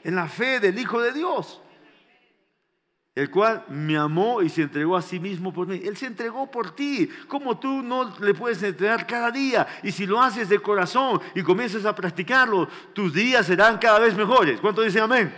En 0.04 0.14
la 0.14 0.28
fe 0.28 0.60
del 0.60 0.78
Hijo 0.78 1.00
de 1.00 1.12
Dios. 1.12 1.62
El 3.14 3.30
cual 3.30 3.64
me 3.68 3.96
amó 3.96 4.42
y 4.42 4.50
se 4.50 4.62
entregó 4.62 4.96
a 4.96 5.02
sí 5.02 5.18
mismo 5.18 5.50
por 5.50 5.66
mí. 5.66 5.80
Él 5.82 5.96
se 5.96 6.06
entregó 6.06 6.50
por 6.50 6.74
ti. 6.74 7.08
Como 7.26 7.58
tú 7.58 7.82
no 7.82 8.14
le 8.18 8.34
puedes 8.34 8.62
entregar 8.62 9.06
cada 9.06 9.30
día? 9.30 9.66
Y 9.82 9.92
si 9.92 10.04
lo 10.04 10.20
haces 10.20 10.50
de 10.50 10.58
corazón 10.58 11.20
y 11.34 11.42
comienzas 11.42 11.86
a 11.86 11.94
practicarlo, 11.94 12.68
tus 12.92 13.14
días 13.14 13.46
serán 13.46 13.78
cada 13.78 14.00
vez 14.00 14.14
mejores. 14.14 14.60
¿Cuánto 14.60 14.82
dice 14.82 15.00
amén? 15.00 15.32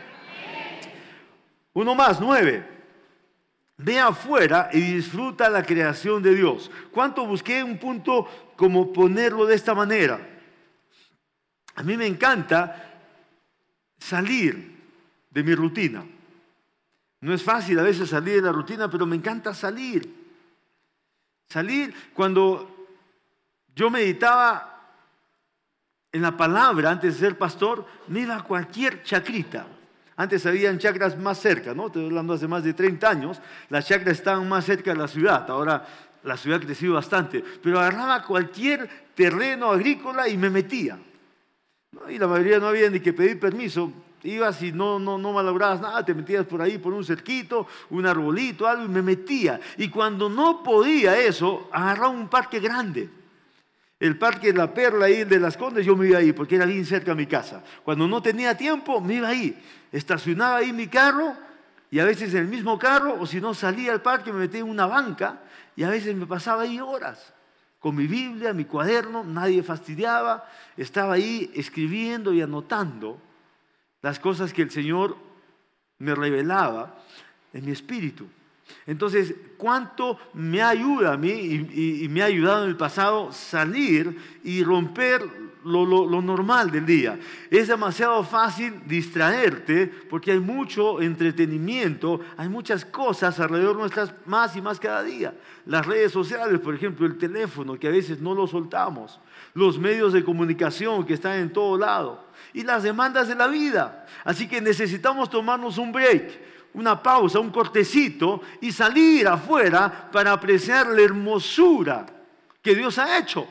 Uno 1.75 1.95
más, 1.95 2.21
nueve. 2.21 2.76
Ve 3.79 3.99
afuera 3.99 4.71
y 4.73 4.81
disfruta 4.81 5.51
la 5.51 5.63
creación 5.63 6.23
de 6.23 6.35
Dios. 6.35 6.71
¿Cuánto 6.91 7.27
busqué 7.27 7.63
un 7.63 7.79
punto 7.79 8.27
como 8.57 8.93
ponerlo 8.93 9.45
de 9.45 9.55
esta 9.55 9.75
manera? 9.75 10.19
A 11.75 11.83
mí 11.83 11.97
me 11.97 12.07
encanta 12.07 13.03
salir 13.99 14.77
de 15.31 15.43
mi 15.43 15.55
rutina. 15.55 16.07
No 17.21 17.35
es 17.35 17.43
fácil 17.43 17.79
a 17.79 17.83
veces 17.83 18.09
salir 18.09 18.37
de 18.37 18.43
la 18.43 18.53
rutina, 18.53 18.91
pero 18.91 19.05
me 19.05 19.17
encanta 19.17 19.53
salir. 19.53 20.25
Salir 21.49 21.95
cuando 22.15 22.89
yo 23.75 23.91
meditaba 23.91 24.73
en 26.13 26.23
la 26.23 26.35
palabra 26.35 26.91
antes 26.91 27.15
de 27.15 27.27
ser 27.27 27.37
pastor, 27.37 27.87
me 28.09 28.21
iba 28.21 28.37
a 28.37 28.43
cualquier 28.43 29.03
chacrita. 29.03 29.67
Antes 30.17 30.47
habían 30.47 30.79
chacras 30.79 31.19
más 31.19 31.39
cerca, 31.39 31.75
¿no? 31.75 31.89
Estoy 31.89 32.07
hablando 32.07 32.33
hace 32.33 32.49
más 32.49 32.65
de 32.65 32.73
30 32.73 33.09
años. 33.09 33.41
Las 33.69 33.87
chacras 33.87 34.17
estaban 34.17 34.49
más 34.49 34.65
cerca 34.65 34.93
de 34.93 34.97
la 34.97 35.09
ciudad. 35.09 35.49
Ahora 35.51 35.87
la 36.23 36.39
ciudad 36.39 36.59
ha 36.63 36.65
crecido 36.65 36.95
bastante. 36.95 37.45
Pero 37.63 37.79
agarraba 37.79 38.23
cualquier 38.23 38.89
terreno 39.15 39.71
agrícola 39.71 40.27
y 40.29 40.39
me 40.39 40.49
metía. 40.49 40.99
Y 42.09 42.19
la 42.19 42.27
mayoría 42.27 42.59
no 42.59 42.69
había 42.69 42.89
ni 42.89 43.01
que 43.01 43.13
pedir 43.13 43.39
permiso. 43.39 43.93
Ibas 44.23 44.63
y 44.63 44.73
no, 44.73 44.99
no, 44.99 45.19
no 45.19 45.33
malograbas 45.33 45.81
nada, 45.81 46.05
te 46.05 46.15
metías 46.15 46.47
por 46.47 46.61
ahí 46.61 46.79
por 46.79 46.93
un 46.93 47.05
cerquito, 47.05 47.69
un 47.91 48.07
arbolito, 48.07 48.67
algo, 48.67 48.85
y 48.85 48.89
me 48.89 49.03
metía. 49.03 49.61
Y 49.77 49.89
cuando 49.89 50.29
no 50.29 50.63
podía 50.63 51.17
eso, 51.19 51.69
agarraba 51.71 52.09
un 52.09 52.29
parque 52.29 52.59
grande 52.59 53.09
el 53.99 54.19
parque 54.19 54.53
la 54.53 54.75
Perla 54.75 55.07
ahí 55.07 55.25
de 55.25 55.41
las 55.41 55.57
Condes, 55.57 55.87
yo 55.87 55.97
me 55.97 56.09
iba 56.09 56.19
ahí 56.19 56.33
porque 56.33 56.57
era 56.57 56.67
bien 56.67 56.85
cerca 56.85 57.13
de 57.13 57.17
mi 57.17 57.27
casa. 57.27 57.65
Cuando 57.83 58.07
no 58.07 58.21
tenía 58.21 58.57
tiempo, 58.57 59.01
me 59.01 59.15
iba 59.15 59.29
ahí. 59.29 59.57
Estacionaba 59.97 60.57
ahí 60.57 60.75
mi 60.75 60.89
carro 60.89 61.35
y 61.91 62.01
a 62.01 62.05
veces 62.05 62.35
en 62.35 62.41
el 62.41 62.49
mismo 62.49 62.79
carro, 62.79 63.17
o 63.19 63.27
si 63.27 63.41
no 63.41 63.55
salía 63.55 63.93
al 63.93 64.03
parque, 64.03 64.31
me 64.31 64.41
metía 64.41 64.61
en 64.61 64.69
una 64.69 64.87
banca 64.87 65.41
y 65.75 65.85
a 65.85 65.89
veces 65.89 66.15
me 66.15 66.27
pasaba 66.27 66.63
ahí 66.63 66.79
horas 66.81 67.33
con 67.79 67.95
mi 67.97 68.07
Biblia, 68.07 68.53
mi 68.53 68.67
cuaderno, 68.67 69.25
nadie 69.25 69.63
fastidiaba. 69.63 70.47
Estaba 70.77 71.15
ahí 71.15 71.51
escribiendo 71.55 72.35
y 72.35 72.43
anotando 72.43 73.19
las 74.03 74.19
cosas 74.19 74.53
que 74.53 74.63
el 74.63 74.71
Señor 74.71 75.17
me 75.99 76.15
revelaba 76.15 76.99
en 77.55 77.65
mi 77.65 77.73
espíritu. 77.73 78.27
Entonces, 78.87 79.35
¿cuánto 79.57 80.19
me 80.35 80.61
ayuda 80.61 81.15
a 81.15 81.17
mí 81.17 81.31
y, 81.31 82.07
me 82.11 82.21
ha 82.23 82.27
ayudado 82.27 82.65
en 82.65 82.71
el 82.71 82.77
pasado 82.77 83.33
salir 83.33 84.41
y 84.45 84.63
romper 84.63 85.46
lo, 85.67 86.23
normal 86.23 86.71
del 86.71 86.87
día. 86.87 87.19
Es 87.51 87.69
demasiado 87.69 88.23
fácil 88.23 88.83
distraerte 88.87 89.87
porque 89.87 90.33
hay 90.33 90.41
mucho 90.41 91.01
entretenimiento, 91.01 92.21
hay 92.37 92.49
muchas 92.49 92.85
cosas 92.85 93.39
alrededor 93.41 93.77
nuestras 93.77 94.15
más 94.27 94.57
y 94.57 94.63
más 94.63 94.79
cada 94.79 95.03
día. 95.03 95.35
Las 95.67 95.85
redes 95.85 96.13
sociales, 96.13 96.61
por 96.61 96.75
ejemplo, 96.75 97.07
el 97.07 97.19
teléfono, 97.19 97.79
que 97.79 97.89
a 97.89 97.91
veces 97.91 98.21
no 98.21 98.35
lo 98.35 98.47
soltamos, 98.47 99.19
los 99.55 99.79
medios 99.79 100.13
de 100.13 100.25
comunicación 100.25 101.05
que 101.05 101.15
están 101.15 101.39
en 101.41 101.53
todo 101.53 101.77
lado 101.77 102.25
y 102.53 102.63
las 102.63 102.83
demandas 102.83 103.29
de 103.29 103.35
la 103.35 103.49
vida. 103.49 104.07
Así 104.25 104.47
que 104.47 104.61
necesitamos 104.61 105.29
tomarnos 105.29 105.79
un 105.79 105.91
break, 105.91 106.41
una 106.75 107.03
pausa, 107.03 107.41
un 107.41 107.51
cortecito 107.51 108.41
y 108.61 108.71
salir 108.71 109.27
afuera 109.27 110.09
para 110.13 110.33
apreciar 110.33 110.87
la 110.89 111.03
hermosura 111.03 112.07
que 112.63 112.75
Dios 112.75 112.99
ha 112.99 113.19
hecho. 113.19 113.49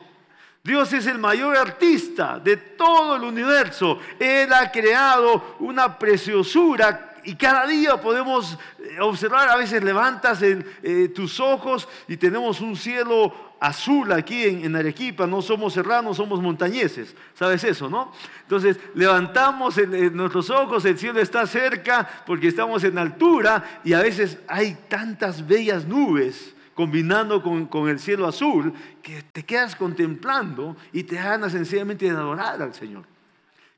Dios 0.65 0.91
es 0.93 1.05
el 1.05 1.19
mayor 1.19 1.55
artista 1.55 2.39
de 2.39 2.57
todo 2.57 3.17
el 3.17 3.22
universo. 3.22 4.00
Él 4.17 4.51
ha 4.51 4.72
creado 4.72 5.57
una 5.60 5.95
preciosura 6.00 7.17
y 7.24 7.36
cada 7.36 7.67
día 7.67 8.01
podemos 8.01 8.57
eh, 8.79 9.00
observar, 9.00 9.48
a 9.48 9.57
veces 9.57 9.84
levantas 9.84 10.41
eh, 10.41 11.12
tus 11.13 11.39
ojos 11.39 11.88
y 12.07 12.17
tenemos 12.17 12.62
un 12.62 12.75
cielo 12.75 13.31
azul 13.60 14.12
aquí 14.12 14.43
en, 14.43 14.75
Arequipa, 14.75 15.27
no 15.27 15.43
somos 15.43 15.72
serranos, 15.72 16.17
somos 16.17 16.41
montañeses, 16.41 17.15
¿sabes 17.36 17.63
eso, 17.63 17.88
no? 17.88 18.12
Entonces 18.41 18.79
levantamos 18.95 19.77
nuestros 20.13 20.50
ojos, 20.50 20.84
el 20.86 20.98
cielo 20.98 21.19
está 21.19 21.45
cerca 21.45 22.10
porque 22.25 22.48
estamos 22.48 22.84
en 22.84 22.98
altura 22.98 23.81
y 23.84 23.93
a 23.93 24.01
veces 24.01 24.39
hay 24.48 24.75
tantas 24.89 25.45
bellas 25.45 25.86
nubes 25.86 26.54
combinando 26.75 27.41
con, 27.41 27.89
el 27.89 28.00
cielo 28.00 28.27
azul, 28.27 28.74
que 29.01 29.24
te 29.24 29.44
quedas 29.44 29.75
contemplando 29.75 30.75
y 30.91 31.03
te 31.03 31.15
ganas 31.15 31.53
sencillamente 31.53 32.05
de 32.05 32.12
adorar 32.12 32.62
al 32.62 32.74
Señor. 32.74 33.05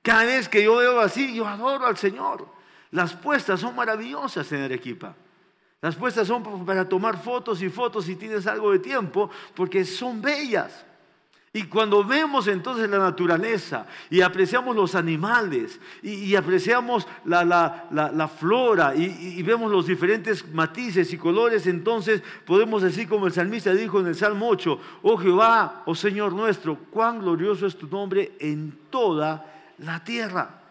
Cada 0.02 0.24
vez 0.24 0.50
que 0.50 0.64
yo 0.64 0.78
veo 0.78 1.00
así, 1.00 1.34
yo 1.36 1.48
adoro 1.48 1.86
al 1.86 1.96
Señor. 1.96 2.48
Las 2.92 3.14
puestas 3.14 3.60
son 3.60 3.76
maravillosas 3.76 4.52
en 4.52 4.64
Arequipa. 4.64 5.16
Las 5.80 5.96
puestas 5.96 6.28
son 6.28 6.66
para 6.66 6.90
tomar 6.90 7.22
fotos 7.22 7.62
y 7.62 7.70
fotos 7.70 8.06
si 8.06 8.16
tienes 8.16 8.48
algo 8.48 8.72
de 8.72 8.80
tiempo, 8.80 9.30
porque 9.54 9.86
son 9.86 10.22
bellas. 10.22 10.86
Y 11.58 11.64
cuando 11.64 12.04
vemos 12.04 12.48
entonces 12.48 12.88
la 12.88 13.00
naturaleza 13.00 13.88
y 14.12 14.22
apreciamos 14.22 14.76
los 14.76 14.94
animales 14.94 15.80
y, 16.04 16.36
apreciamos 16.36 17.08
la, 17.26 18.32
flora 18.38 18.94
y, 18.96 19.42
vemos 19.42 19.72
los 19.72 19.88
diferentes 19.88 20.48
matices 20.54 21.12
y 21.12 21.18
colores, 21.18 21.66
entonces 21.66 22.22
podemos 22.46 22.84
decir 22.84 23.10
como 23.10 23.26
el 23.26 23.34
salmista 23.34 23.74
dijo 23.74 24.00
en 24.00 24.06
el 24.06 24.14
Salmo 24.14 24.48
8, 24.50 24.80
oh 25.02 25.18
Jehová, 25.18 25.82
oh 25.88 25.96
Señor 25.96 26.32
nuestro, 26.34 26.78
cuán 26.92 27.22
glorioso 27.22 27.66
es 27.66 27.76
tu 27.76 27.88
nombre 27.88 28.34
en 28.40 28.78
toda 28.92 29.74
la 29.80 30.04
tierra. 30.04 30.62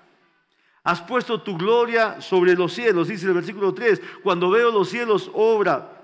Has 0.85 1.01
puesto 1.01 1.41
tu 1.41 1.59
gloria 1.59 2.21
sobre 2.21 2.55
los 2.55 2.73
cielos, 2.73 3.09
dice 3.09 3.27
el 3.27 3.35
versículo 3.35 3.75
3, 3.75 4.01
cuando 4.23 4.51
veo 4.51 4.71
los 4.71 4.89
cielos 4.89 5.33
obra 5.35 5.96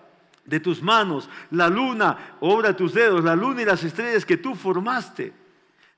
de 0.45 0.61
tus 0.61 0.83
manos, 0.83 1.29
la 1.51 1.69
luna, 1.69 2.37
obra 2.41 2.69
de 2.69 2.75
tus 2.75 2.95
dedos, 2.95 3.23
la 3.23 3.37
luna 3.37 3.63
y 3.63 3.65
las 3.65 3.83
estrellas 3.85 4.25
que 4.25 4.37
tú 4.37 4.55
formaste. 4.55 5.33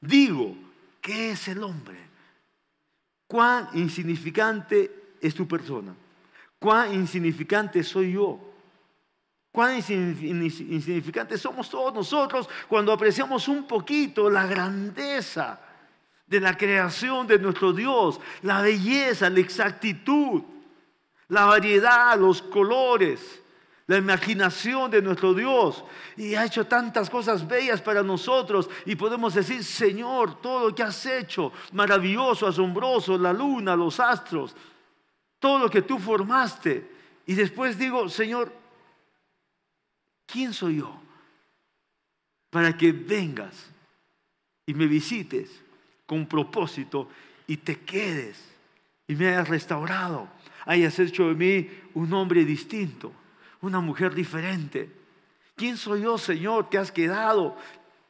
Digo, 0.00 0.56
¿qué 1.00 1.30
es 1.30 1.48
el 1.48 1.62
hombre? 1.62 1.98
¿Cuán 3.26 3.68
insignificante 3.74 5.16
es 5.20 5.34
tu 5.34 5.48
persona? 5.48 5.94
¿Cuán 6.58 6.94
insignificante 6.94 7.82
soy 7.82 8.12
yo? 8.12 8.38
¿Cuán 9.50 9.76
insignificante 9.76 11.38
somos 11.38 11.70
todos 11.70 11.94
nosotros 11.94 12.48
cuando 12.68 12.92
apreciamos 12.92 13.46
un 13.48 13.66
poquito 13.66 14.28
la 14.28 14.46
grandeza 14.46 15.60
de 16.26 16.40
la 16.40 16.56
creación 16.56 17.26
de 17.26 17.38
nuestro 17.38 17.72
Dios, 17.72 18.20
la 18.42 18.62
belleza, 18.62 19.30
la 19.30 19.40
exactitud, 19.40 20.42
la 21.28 21.44
variedad, 21.44 22.18
los 22.18 22.42
colores? 22.42 23.43
La 23.86 23.98
imaginación 23.98 24.90
de 24.90 25.02
nuestro 25.02 25.34
Dios 25.34 25.84
y 26.16 26.34
ha 26.34 26.44
hecho 26.44 26.66
tantas 26.66 27.10
cosas 27.10 27.46
bellas 27.46 27.82
para 27.82 28.02
nosotros 28.02 28.70
y 28.86 28.96
podemos 28.96 29.34
decir, 29.34 29.62
Señor, 29.62 30.40
todo 30.40 30.68
lo 30.68 30.74
que 30.74 30.82
has 30.82 31.04
hecho, 31.04 31.52
maravilloso, 31.72 32.46
asombroso, 32.46 33.18
la 33.18 33.32
luna, 33.32 33.76
los 33.76 34.00
astros, 34.00 34.56
todo 35.38 35.58
lo 35.58 35.70
que 35.70 35.82
tú 35.82 35.98
formaste. 35.98 36.90
Y 37.26 37.34
después 37.34 37.78
digo, 37.78 38.08
Señor, 38.08 38.50
¿quién 40.26 40.54
soy 40.54 40.78
yo 40.78 40.98
para 42.48 42.76
que 42.76 42.92
vengas 42.92 43.70
y 44.64 44.72
me 44.72 44.86
visites 44.86 45.60
con 46.06 46.26
propósito 46.26 47.08
y 47.46 47.58
te 47.58 47.80
quedes 47.80 48.42
y 49.06 49.14
me 49.14 49.28
hayas 49.28 49.48
restaurado, 49.48 50.26
hayas 50.64 50.98
hecho 50.98 51.28
de 51.28 51.34
mí 51.34 51.68
un 51.92 52.10
hombre 52.14 52.46
distinto? 52.46 53.12
Una 53.64 53.80
mujer 53.80 54.14
diferente. 54.14 54.90
¿Quién 55.56 55.76
soy 55.76 56.02
yo, 56.02 56.18
Señor, 56.18 56.68
que 56.68 56.78
has 56.78 56.92
quedado? 56.92 57.56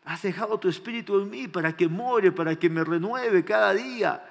Has 0.05 0.23
dejado 0.23 0.59
tu 0.59 0.69
espíritu 0.69 1.21
en 1.21 1.31
mí 1.31 1.49
para 1.49 1.77
que 1.77 1.88
more, 1.88 2.33
para 2.33 2.57
que 2.57 2.69
me 2.69 2.85
renueve 2.85 3.45
cada 3.45 3.73
día, 3.73 4.23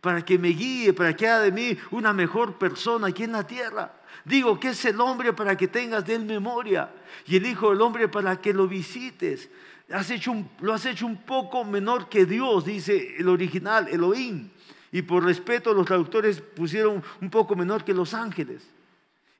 para 0.00 0.24
que 0.24 0.38
me 0.38 0.48
guíe, 0.48 0.92
para 0.92 1.14
que 1.14 1.28
haga 1.28 1.44
de 1.44 1.52
mí 1.52 1.76
una 1.90 2.12
mejor 2.12 2.58
persona 2.58 3.08
aquí 3.08 3.24
en 3.24 3.32
la 3.32 3.46
tierra. 3.46 3.92
Digo, 4.24 4.58
¿qué 4.58 4.70
es 4.70 4.84
el 4.84 5.00
hombre 5.00 5.32
para 5.32 5.56
que 5.56 5.68
tengas 5.68 6.04
de 6.04 6.14
él 6.14 6.24
memoria? 6.24 6.90
Y 7.26 7.36
el 7.36 7.46
Hijo 7.46 7.70
del 7.70 7.80
Hombre 7.80 8.08
para 8.08 8.40
que 8.40 8.52
lo 8.52 8.68
visites. 8.68 9.48
Has 9.90 10.10
hecho 10.10 10.34
lo 10.60 10.74
has 10.74 10.84
hecho 10.86 11.06
un 11.06 11.16
poco 11.18 11.64
menor 11.64 12.08
que 12.08 12.26
Dios, 12.26 12.64
dice 12.64 13.16
el 13.18 13.28
original, 13.28 13.88
Elohim. 13.88 14.50
Y 14.92 15.02
por 15.02 15.24
respeto 15.24 15.72
los 15.72 15.86
traductores 15.86 16.40
pusieron 16.40 17.02
un 17.20 17.30
poco 17.30 17.56
menor 17.56 17.84
que 17.84 17.94
los 17.94 18.12
ángeles 18.14 18.68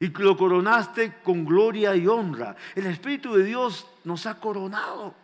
y 0.01 0.09
lo 0.09 0.37
coronaste 0.37 1.21
con 1.23 1.45
gloria 1.45 1.95
y 1.95 2.07
honra. 2.07 2.57
El 2.75 2.87
Espíritu 2.87 3.35
de 3.35 3.45
Dios 3.45 3.87
nos 4.05 4.25
ha 4.25 4.41
coronado. 4.41 5.15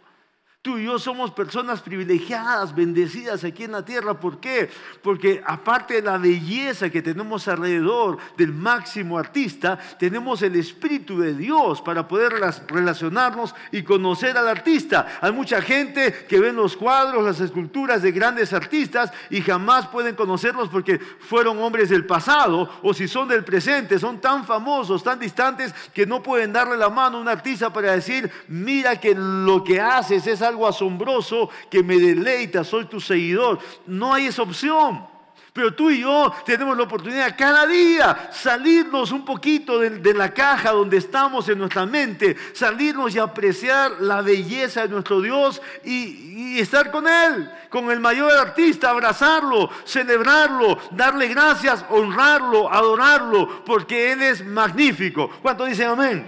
Tú 0.67 0.79
y 0.79 0.87
yo 0.87 0.99
somos 0.99 1.31
personas 1.31 1.81
privilegiadas, 1.81 2.75
bendecidas 2.75 3.45
aquí 3.45 3.63
en 3.63 3.71
la 3.71 3.85
tierra. 3.85 4.19
¿Por 4.19 4.41
qué? 4.41 4.69
Porque 5.01 5.41
aparte 5.47 5.95
de 5.95 6.03
la 6.03 6.19
belleza 6.19 6.91
que 6.91 7.03
tenemos 7.03 7.47
alrededor 7.47 8.19
del 8.37 8.53
máximo 8.53 9.17
artista, 9.17 9.79
tenemos 9.97 10.43
el 10.43 10.57
Espíritu 10.57 11.21
de 11.21 11.35
Dios 11.35 11.81
para 11.83 12.09
poder 12.09 12.33
relacionarnos 12.67 13.55
y 13.71 13.85
conocer 13.85 14.37
al 14.37 14.49
artista. 14.49 15.07
Hay 15.21 15.31
mucha 15.31 15.63
gente 15.63 16.27
que 16.29 16.41
ve 16.41 16.53
los 16.53 16.77
cuadros, 16.77 17.23
las 17.23 17.39
esculturas 17.39 18.03
de 18.03 18.11
grandes 18.11 18.53
artistas 18.53 19.13
y 19.31 19.43
jamás 19.43 19.87
pueden 19.87 20.17
conocerlos 20.17 20.69
porque 20.69 20.99
fueron 20.99 21.63
hombres 21.63 21.91
del 21.91 22.07
pasado 22.07 22.69
o 22.83 22.93
si 22.93 23.07
son 23.07 23.29
del 23.29 23.45
presente, 23.45 24.01
son 24.01 24.21
tan 24.21 24.45
famosos, 24.45 25.05
tan 25.05 25.21
distantes 25.21 25.73
que 25.95 26.07
no 26.07 26.25
pueden 26.25 26.53
darle 26.53 26.77
la 26.77 26.91
mano 26.91 27.19
a 27.19 27.21
un 27.21 27.29
artista 27.29 27.73
para 27.73 27.93
decir, 27.93 28.29
mira 28.49 28.99
que 28.99 29.15
lo 29.15 29.63
que 29.63 29.81
haces 29.81 30.27
es 30.27 30.43
algo 30.57 30.66
asombroso 30.66 31.51
que 31.71 31.83
me 31.83 31.99
deleita, 31.99 32.64
soy 32.64 32.87
tu 32.87 32.99
seguidor. 32.99 33.59
No 33.87 34.14
hay 34.14 34.27
esa 34.27 34.42
opción. 34.42 35.07
Pero 35.53 35.75
tú 35.75 35.90
y 35.90 36.01
yo 36.01 36.35
tenemos 36.45 36.77
la 36.77 36.83
oportunidad 36.83 37.35
cada 37.37 37.66
día 37.66 38.29
salirnos 38.31 39.11
un 39.11 39.25
poquito 39.25 39.79
de, 39.79 40.12
la 40.12 40.35
caja 40.35 40.73
donde 40.73 40.99
estamos 40.99 41.49
en 41.49 41.59
nuestra 41.59 41.87
mente, 41.87 42.37
salirnos 42.53 43.14
y 43.14 43.19
apreciar 43.19 43.92
la 44.01 44.21
belleza 44.21 44.83
de 44.83 44.88
nuestro 44.88 45.23
Dios 45.23 45.62
y, 45.83 46.61
estar 46.61 46.90
con 46.90 47.07
Él, 47.07 47.51
con 47.71 47.90
el 47.90 48.01
mayor 48.01 48.33
artista, 48.33 48.90
abrazarlo, 48.90 49.71
celebrarlo, 49.85 50.79
darle 50.90 51.29
gracias, 51.29 51.85
honrarlo, 51.90 52.71
adorarlo, 52.71 53.64
porque 53.64 54.12
Él 54.12 54.23
es 54.23 54.45
magnífico. 54.45 55.31
¿Cuánto 55.42 55.64
dicen 55.64 55.88
amén? 55.88 56.27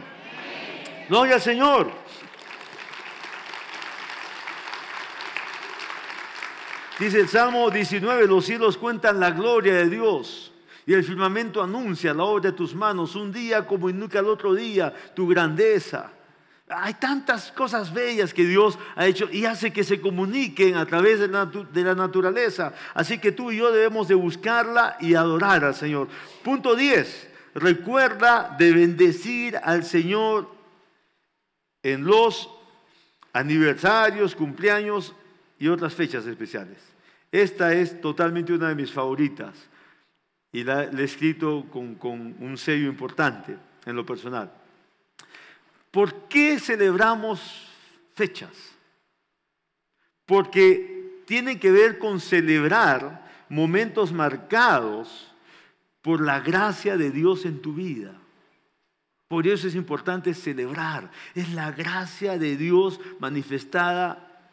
Gloria 1.09 1.37
al 1.37 1.41
Señor. 1.41 2.08
Dice 6.99 7.21
el 7.21 7.29
Salmo 7.29 7.71
19, 7.71 8.27
los 8.27 8.45
cielos 8.45 8.77
cuentan 8.77 9.21
la 9.21 9.31
gloria 9.31 9.75
de 9.75 9.89
Dios 9.89 10.53
y 10.85 10.95
el 10.95 11.05
firmamento 11.05 11.63
anuncia 11.63 12.13
la 12.13 12.25
obra 12.25 12.51
de 12.51 12.57
tus 12.57 12.75
manos, 12.75 13.15
un 13.15 13.31
día 13.31 13.67
como 13.67 13.89
nunca 13.91 14.19
el 14.19 14.27
otro 14.27 14.55
día, 14.55 14.93
tu 15.15 15.29
grandeza. 15.29 16.11
Hay 16.67 16.95
tantas 16.95 17.53
cosas 17.53 17.93
bellas 17.93 18.35
que 18.35 18.45
Dios 18.45 18.79
ha 18.97 19.07
hecho 19.07 19.29
y 19.31 19.45
hace 19.45 19.73
que 19.73 19.85
se 19.85 20.01
comuniquen 20.01 20.77
a 20.77 20.87
través 20.87 21.21
de 21.21 21.29
la, 21.29 21.47
de 21.47 21.83
la 21.85 21.95
naturaleza. 21.95 22.73
Así 22.95 23.19
que 23.19 23.33
tú 23.33 23.53
y 23.53 23.59
yo 23.59 23.71
debemos 23.71 24.09
de 24.09 24.15
buscarla 24.15 24.97
y 24.99 25.15
adorar 25.15 25.65
al 25.65 25.75
Señor. 25.75 26.09
Punto 26.43 26.75
10. 26.75 27.29
Recuerda 27.55 28.57
de 28.59 28.73
bendecir 28.73 29.57
al 29.63 29.85
Señor 29.85 30.51
en 31.83 32.05
los 32.05 32.51
aniversarios, 33.33 34.35
cumpleaños 34.35 35.15
y 35.59 35.69
otras 35.69 35.95
fechas 35.95 36.27
especiales. 36.27 36.88
Esta 37.31 37.73
es 37.75 38.01
totalmente 38.01 38.53
una 38.53 38.69
de 38.69 38.75
mis 38.75 38.93
favoritas 38.93 39.55
y 40.53 40.65
la, 40.65 40.85
he 40.85 41.05
escrito 41.05 41.67
con, 41.71 41.95
con 41.97 42.37
un 42.41 42.57
sello 42.57 42.89
importante 42.89 43.57
en 43.85 43.97
lo 43.97 44.07
personal. 44.07 44.51
¿Por 45.91 46.29
qué 46.29 46.59
celebramos 46.59 47.69
fechas? 48.15 48.55
Porque 50.25 51.23
tiene 51.27 51.59
que 51.59 51.71
ver 51.71 51.99
con 51.99 52.21
celebrar 52.21 53.27
momentos 53.49 54.13
marcados 54.13 55.33
por 56.03 56.21
la 56.21 56.41
gracia 56.41 56.97
de 56.97 57.11
Dios 57.11 57.45
en 57.45 57.61
tu 57.61 57.75
vida. 57.75 58.15
Por 59.29 59.47
eso 59.47 59.69
es 59.69 59.75
importante 59.75 60.33
celebrar. 60.33 61.11
Es 61.35 61.53
la 61.53 61.71
gracia 61.71 62.39
de 62.39 62.57
Dios 62.57 62.99
manifestada 63.19 64.51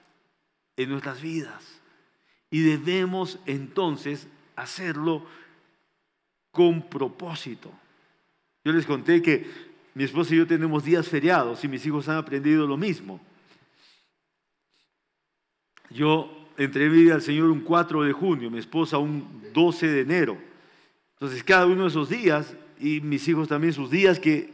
en 0.75 0.89
nuestras 0.89 1.21
vidas. 1.21 1.74
Y 2.49 2.61
debemos 2.61 3.39
entonces 3.45 4.27
hacerlo 4.55 5.25
con 6.51 6.81
propósito. 6.89 7.71
Yo 8.63 8.71
les 8.71 8.85
conté 8.85 9.21
que 9.21 9.45
mi 9.93 10.03
esposa 10.03 10.33
y 10.33 10.37
yo 10.37 10.47
tenemos 10.47 10.83
días 10.83 11.07
feriados 11.07 11.63
y 11.63 11.67
mis 11.67 11.85
hijos 11.85 12.07
han 12.09 12.17
aprendido 12.17 12.65
lo 12.65 12.77
mismo. 12.77 13.19
Yo 15.89 16.29
entré 16.57 16.89
vida 16.89 17.15
al 17.15 17.21
Señor 17.21 17.49
un 17.49 17.61
4 17.61 18.03
de 18.03 18.11
junio, 18.11 18.49
mi 18.49 18.59
esposa 18.59 18.97
un 18.97 19.41
12 19.53 19.87
de 19.87 20.01
enero. 20.01 20.37
Entonces 21.13 21.43
cada 21.43 21.65
uno 21.65 21.83
de 21.83 21.89
esos 21.89 22.09
días, 22.09 22.55
y 22.79 22.99
mis 23.01 23.27
hijos 23.27 23.47
también 23.47 23.73
sus 23.73 23.89
días 23.89 24.19
que, 24.19 24.51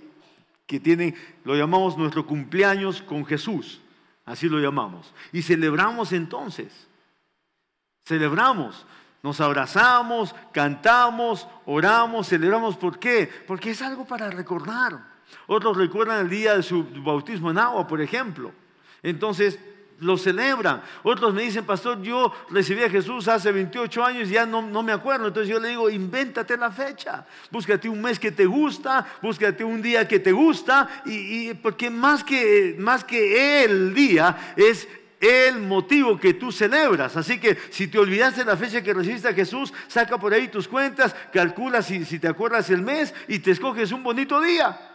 que 0.68 0.80
tienen, 0.80 1.16
lo 1.44 1.56
llamamos 1.56 1.98
nuestro 1.98 2.26
cumpleaños 2.26 3.02
con 3.02 3.26
Jesús, 3.26 3.82
así 4.26 4.48
lo 4.48 4.60
llamamos. 4.60 5.14
Y 5.34 5.42
celebramos 5.42 6.14
entonces, 6.14 6.88
celebramos, 8.04 8.86
nos 9.24 9.40
abrazamos, 9.40 10.36
cantamos, 10.52 11.48
oramos, 11.66 12.28
celebramos. 12.28 12.78
¿Por 12.78 12.98
qué? 12.98 13.30
Porque 13.48 13.72
es 13.72 13.82
algo 13.82 14.06
para 14.06 14.30
recordar. 14.30 15.00
Otros 15.48 15.78
recuerdan 15.78 16.22
el 16.22 16.30
día 16.30 16.56
de 16.56 16.64
su 16.64 16.84
bautismo 17.04 17.52
en 17.52 17.58
agua, 17.58 17.88
por 17.88 18.02
ejemplo. 18.02 18.52
Entonces, 19.04 19.60
lo 20.02 20.18
celebran. 20.18 20.82
Otros 21.04 21.34
me 21.34 21.44
dicen, 21.44 21.64
pastor, 21.64 22.02
yo 22.02 22.34
recibí 22.50 22.84
a 22.84 22.90
Jesús 22.90 23.28
hace 23.28 23.52
28 23.52 24.04
años 24.04 24.30
y 24.30 24.34
ya 24.34 24.46
no, 24.46 24.62
no, 24.62 24.84
me 24.84 24.92
acuerdo. 24.92 25.28
Entonces 25.28 25.50
yo 25.50 25.60
le 25.60 25.70
digo, 25.70 25.90
invéntate 25.90 26.58
la 26.58 26.72
fecha. 26.72 27.26
Búscate 27.52 27.88
un 27.88 28.02
mes 28.02 28.20
que 28.20 28.32
te 28.32 28.46
gusta, 28.46 29.06
búscate 29.22 29.64
un 29.64 29.82
día 29.82 30.08
que 30.08 30.20
te 30.20 30.32
gusta. 30.32 31.04
Y, 31.06 31.54
porque 31.54 31.90
más 31.90 32.24
que, 32.24 32.76
más 32.80 33.04
que 33.04 33.64
el 33.64 33.94
día 33.94 34.54
es 34.56 34.88
el 35.22 35.60
motivo 35.60 36.20
que 36.20 36.34
tú 36.34 36.52
celebras. 36.52 37.16
Así 37.16 37.40
que 37.40 37.56
si 37.70 37.88
te 37.88 38.00
olvidaste 38.00 38.44
la 38.44 38.58
fecha 38.58 38.82
que 38.82 38.94
recibiste 38.94 39.28
a 39.28 39.34
Jesús, 39.34 39.72
saca 39.88 40.18
por 40.18 40.34
ahí 40.34 40.48
tus 40.48 40.68
cuentas, 40.68 41.16
calcula 41.32 41.84
si, 41.84 42.04
si 42.04 42.18
te 42.18 42.28
acuerdas 42.28 42.70
el 42.72 42.82
mes 42.82 43.14
y 43.28 43.40
te 43.40 43.52
escoges 43.52 43.92
un 43.92 44.02
bonito 44.02 44.42
día. 44.42 44.88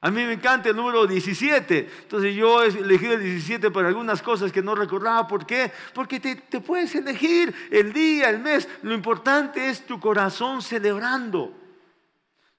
A 0.00 0.12
mí 0.12 0.24
me 0.24 0.34
encanta 0.34 0.68
el 0.68 0.76
número 0.76 1.08
17. 1.08 1.90
Entonces 2.02 2.36
yo 2.36 2.62
he 2.62 2.68
elegido 2.68 3.14
el 3.14 3.22
17 3.24 3.72
por 3.72 3.84
algunas 3.84 4.22
cosas 4.22 4.52
que 4.52 4.62
no 4.62 4.76
recordaba. 4.76 5.26
¿Por 5.26 5.44
qué? 5.44 5.72
Porque 5.92 6.20
te, 6.20 6.36
te, 6.36 6.60
puedes 6.60 6.94
elegir 6.94 7.52
el 7.72 7.92
día, 7.92 8.30
el 8.30 8.38
mes. 8.38 8.68
Lo 8.82 8.94
importante 8.94 9.68
es 9.68 9.84
tu 9.84 9.98
corazón 9.98 10.62
celebrando. 10.62 11.52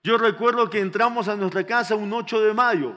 Yo 0.03 0.17
recuerdo 0.17 0.69
que 0.69 0.81
entramos 0.81 1.29
a 1.29 1.38
nuestra 1.38 1.65
casa 1.65 1.95
un 1.95 2.12
8 2.12 2.41
de 2.41 2.53
mayo. 2.53 2.93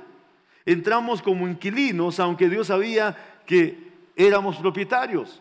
Entramos 0.66 1.22
como 1.22 1.46
inquilinos, 1.46 2.18
aunque 2.18 2.48
Dios 2.48 2.66
sabía 2.66 3.16
que 3.46 3.91
éramos 4.16 4.56
propietarios. 4.56 5.40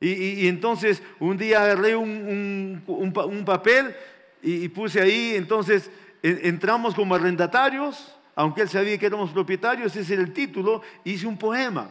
Y, 0.00 0.10
y, 0.10 0.48
entonces 0.48 1.02
un 1.18 1.36
día 1.36 1.62
agarré 1.62 1.96
un, 1.96 2.82
un, 2.86 3.44
papel 3.44 3.94
y, 4.42 4.64
y, 4.64 4.68
puse 4.68 5.00
ahí, 5.00 5.34
entonces 5.34 5.90
entramos 6.22 6.94
como 6.94 7.16
arrendatarios 7.16 8.14
aunque 8.38 8.62
él 8.62 8.68
sabía 8.68 8.96
que 8.96 9.06
éramos 9.06 9.32
propietarios, 9.32 9.96
ese 9.96 10.12
era 10.12 10.22
el 10.22 10.32
título, 10.32 10.80
hice 11.02 11.26
un 11.26 11.36
poema. 11.36 11.90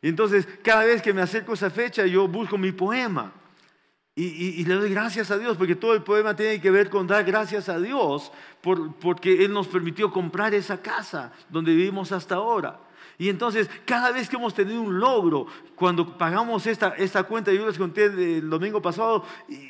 Y 0.00 0.08
entonces, 0.08 0.46
cada 0.62 0.84
vez 0.84 1.02
que 1.02 1.12
me 1.12 1.20
acerco 1.20 1.50
a 1.50 1.54
esa 1.54 1.68
fecha, 1.68 2.06
yo 2.06 2.28
busco 2.28 2.56
mi 2.56 2.70
poema. 2.70 3.32
Y, 4.14 4.64
le 4.66 4.74
doy 4.74 4.90
gracias 4.90 5.32
a 5.32 5.38
Dios, 5.38 5.56
porque 5.56 5.74
todo 5.74 5.94
el 5.94 6.04
poema 6.04 6.36
tiene 6.36 6.60
que 6.60 6.70
ver 6.70 6.90
con 6.90 7.08
dar 7.08 7.24
gracias 7.24 7.68
a 7.68 7.80
Dios, 7.80 8.30
por, 8.60 8.94
porque 8.98 9.44
Él 9.44 9.52
nos 9.52 9.66
permitió 9.66 10.12
comprar 10.12 10.54
esa 10.54 10.80
casa 10.80 11.32
donde 11.48 11.74
vivimos 11.74 12.12
hasta 12.12 12.36
ahora. 12.36 12.78
Y 13.20 13.28
entonces, 13.28 13.68
cada 13.84 14.12
vez 14.12 14.30
que 14.30 14.36
hemos 14.36 14.54
tenido 14.54 14.80
un 14.80 14.98
logro, 14.98 15.46
cuando 15.74 16.16
pagamos 16.16 16.66
esta, 16.66 16.94
esta 16.96 17.24
cuenta, 17.24 17.52
yo 17.52 17.66
les 17.66 17.76
conté 17.76 18.06
el 18.06 18.48
domingo 18.48 18.80
pasado, 18.80 19.26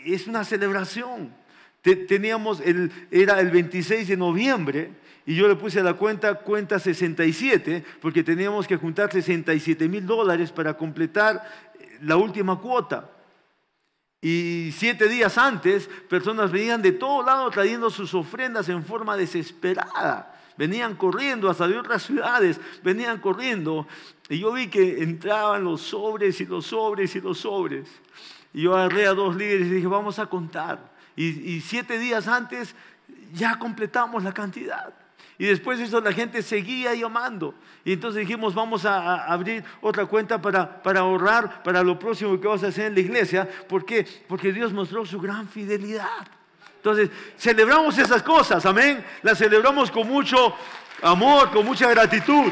es 0.07 0.29
una 0.29 0.45
celebración. 0.45 1.35
Teníamos, 1.83 2.61
el, 2.61 2.93
era 3.11 3.41
el 3.41 3.51
26 3.51 4.07
de 4.07 4.17
noviembre, 4.17 4.93
y 5.27 5.35
yo 5.35 5.49
le 5.49 5.57
puse 5.57 5.81
a 5.81 5.83
la 5.83 5.95
cuenta 5.95 6.33
cuenta 6.35 6.79
67, 6.79 7.85
porque 8.01 8.23
teníamos 8.23 8.69
que 8.69 8.77
juntar 8.77 9.11
67 9.11 9.89
mil 9.89 10.07
dólares 10.07 10.53
para 10.53 10.75
completar 10.75 11.45
eh, 11.81 11.99
la 12.03 12.17
última 12.17 12.61
cuota. 12.61 13.11
Y 14.23 14.71
siete 14.77 15.09
días 15.09 15.37
antes, 15.37 15.91
personas 16.09 16.53
venían 16.53 16.83
de 16.83 16.93
todo 16.93 17.25
lado 17.25 17.51
trayendo 17.51 17.91
sus 17.91 18.15
ofrendas 18.15 18.69
en 18.69 18.85
forma 18.85 19.17
desesperada. 19.17 20.40
Venían 20.61 20.95
corriendo 20.95 21.49
hasta 21.49 21.67
de 21.67 21.79
otras 21.79 22.03
ciudades, 22.03 22.61
venían 22.83 23.19
corriendo. 23.19 23.87
Y 24.29 24.41
yo 24.41 24.53
vi 24.53 24.69
que 24.69 25.03
entraban 25.03 25.65
los 25.65 25.81
sobres 25.81 26.39
y 26.43 26.45
los 26.45 26.67
sobres 26.67 27.17
y 27.17 27.21
los 27.23 27.39
sobres. 27.39 27.89
Y 28.53 28.65
yo 28.65 28.77
agarré 28.77 29.07
a 29.07 29.15
dos 29.15 29.35
líderes 29.37 29.69
y 29.69 29.71
dije, 29.71 29.87
vamos 29.87 30.19
a 30.19 30.27
contar. 30.27 30.93
Y, 31.17 31.63
siete 31.63 31.99
días 31.99 32.29
antes 32.29 32.75
ya 33.33 33.59
completamos 33.59 34.23
la 34.23 34.35
cantidad. 34.35 34.93
Y 35.39 35.47
después 35.47 35.79
de 35.79 35.87
eso 35.87 35.99
la 36.03 36.13
gente 36.13 36.43
seguía 36.43 36.95
llamando. 36.95 37.55
Y 37.83 37.95
entonces 37.95 38.21
dijimos, 38.21 38.55
vamos 38.55 38.85
a, 38.85 39.33
abrir 39.33 39.65
otra 39.81 40.05
cuenta 40.05 40.43
para, 40.43 40.83
para 40.83 41.01
ahorrar 41.01 41.63
para 41.63 41.83
lo 41.83 41.99
próximo 41.99 42.39
que 42.39 42.47
vamos 42.47 42.65
a 42.65 42.67
hacer 42.67 42.89
en 42.89 42.95
la 42.97 43.01
iglesia. 43.01 43.49
¿Por 43.67 43.87
qué? 43.87 44.07
Porque 44.29 44.53
Dios 44.53 44.75
mostró 44.75 45.07
su 45.07 45.19
gran 45.23 45.49
fidelidad. 45.49 46.40
Entonces, 46.81 47.11
celebramos 47.37 47.99
esas 47.99 48.23
cosas, 48.23 48.65
amén. 48.65 49.05
Las 49.23 49.37
celebramos 49.37 49.91
con 49.91 50.09
mucho 50.09 50.57
amor, 51.03 51.51
con 51.51 51.67
mucha 51.67 51.91
gratitud. 51.91 52.51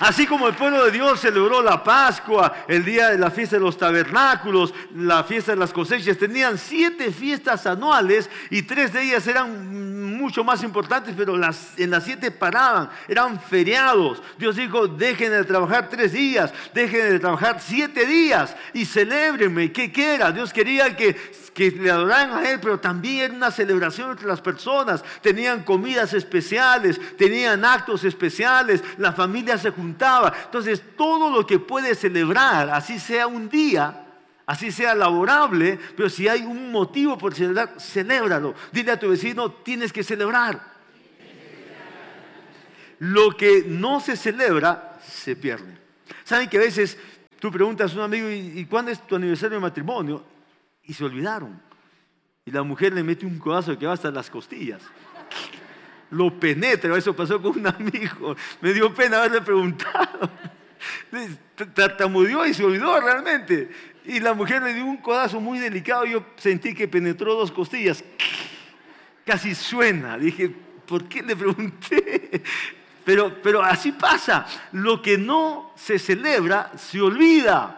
Así 0.00 0.28
como 0.28 0.46
el 0.46 0.54
pueblo 0.54 0.84
de 0.84 0.92
Dios 0.92 1.18
celebró 1.18 1.60
la 1.60 1.82
Pascua, 1.82 2.64
el 2.68 2.84
día 2.84 3.08
de 3.08 3.18
la 3.18 3.32
fiesta 3.32 3.56
de 3.56 3.62
los 3.62 3.76
tabernáculos, 3.76 4.72
la 4.94 5.24
fiesta 5.24 5.50
de 5.50 5.58
las 5.58 5.72
cosechas, 5.72 6.16
tenían 6.16 6.56
siete 6.56 7.10
fiestas 7.10 7.66
anuales 7.66 8.30
y 8.48 8.62
tres 8.62 8.92
de 8.92 9.02
ellas 9.02 9.26
eran 9.26 10.16
mucho 10.16 10.44
más 10.44 10.62
importantes, 10.62 11.14
pero 11.16 11.34
en 11.34 11.40
las 11.90 12.04
siete 12.04 12.30
paraban, 12.30 12.90
eran 13.08 13.40
feriados. 13.40 14.22
Dios 14.38 14.54
dijo, 14.54 14.86
dejen 14.86 15.32
de 15.32 15.42
trabajar 15.42 15.88
tres 15.88 16.12
días, 16.12 16.54
dejen 16.72 17.10
de 17.10 17.18
trabajar 17.18 17.60
siete 17.60 18.06
días 18.06 18.54
y 18.74 18.84
celébrenme, 18.84 19.72
que 19.72 19.90
quiera. 19.90 20.30
Dios 20.30 20.52
quería 20.52 20.96
que 20.96 21.16
que 21.58 21.72
le 21.72 21.90
adoraban 21.90 22.30
a 22.30 22.48
Él, 22.48 22.60
pero 22.60 22.78
también 22.78 23.24
era 23.24 23.34
una 23.34 23.50
celebración 23.50 24.12
entre 24.12 24.28
las 24.28 24.40
personas. 24.40 25.02
Tenían 25.20 25.64
comidas 25.64 26.14
especiales, 26.14 27.00
tenían 27.16 27.64
actos 27.64 28.04
especiales, 28.04 28.80
la 28.96 29.12
familia 29.12 29.58
se 29.58 29.70
juntaba. 29.70 30.32
Entonces, 30.44 30.80
todo 30.96 31.30
lo 31.30 31.44
que 31.44 31.58
puede 31.58 31.96
celebrar, 31.96 32.70
así 32.70 33.00
sea 33.00 33.26
un 33.26 33.48
día, 33.48 34.06
así 34.46 34.70
sea 34.70 34.94
laborable, 34.94 35.80
pero 35.96 36.08
si 36.08 36.28
hay 36.28 36.42
un 36.42 36.70
motivo 36.70 37.18
por 37.18 37.34
celebrar, 37.34 37.74
celébralo. 37.80 38.54
Dile 38.70 38.92
a 38.92 39.00
tu 39.00 39.08
vecino, 39.08 39.50
tienes 39.50 39.92
que 39.92 40.04
celebrar. 40.04 40.60
Lo 43.00 43.36
que 43.36 43.64
no 43.66 43.98
se 43.98 44.14
celebra, 44.14 45.00
se 45.04 45.34
pierde. 45.34 45.76
¿Saben 46.22 46.48
que 46.48 46.58
a 46.58 46.60
veces 46.60 46.96
tú 47.40 47.50
preguntas 47.50 47.90
a 47.90 47.96
un 47.96 48.02
amigo, 48.02 48.30
¿y 48.30 48.64
cuándo 48.66 48.92
es 48.92 49.04
tu 49.04 49.16
aniversario 49.16 49.56
de 49.56 49.62
matrimonio? 49.62 50.37
Y 50.88 50.94
se 50.94 51.04
olvidaron. 51.04 51.60
Y 52.44 52.50
la 52.50 52.62
mujer 52.64 52.94
le 52.94 53.04
mete 53.04 53.26
un 53.26 53.38
codazo 53.38 53.78
que 53.78 53.86
va 53.86 53.92
hasta 53.92 54.10
las 54.10 54.28
costillas. 54.28 54.82
Lo 56.10 56.40
penetra, 56.40 56.96
eso 56.96 57.14
pasó 57.14 57.40
con 57.40 57.58
un 57.58 57.66
amigo. 57.66 58.34
Me 58.62 58.72
dio 58.72 58.92
pena 58.92 59.18
haberle 59.18 59.42
preguntado. 59.42 60.30
Tartamudeó 61.74 62.46
y 62.46 62.54
se 62.54 62.64
olvidó 62.64 62.98
realmente. 63.00 63.70
Y 64.06 64.18
la 64.20 64.32
mujer 64.32 64.62
le 64.62 64.72
dio 64.72 64.86
un 64.86 64.96
codazo 64.96 65.38
muy 65.40 65.58
delicado. 65.58 66.06
Yo 66.06 66.24
sentí 66.36 66.74
que 66.74 66.88
penetró 66.88 67.34
dos 67.34 67.52
costillas. 67.52 68.02
Casi 69.26 69.54
suena. 69.54 70.16
Dije, 70.16 70.50
¿por 70.86 71.04
qué 71.04 71.22
le 71.22 71.36
pregunté? 71.36 72.42
Pero, 73.04 73.42
pero 73.42 73.62
así 73.62 73.92
pasa. 73.92 74.46
Lo 74.72 75.02
que 75.02 75.18
no 75.18 75.74
se 75.76 75.98
celebra 75.98 76.72
se 76.78 76.98
olvida. 76.98 77.77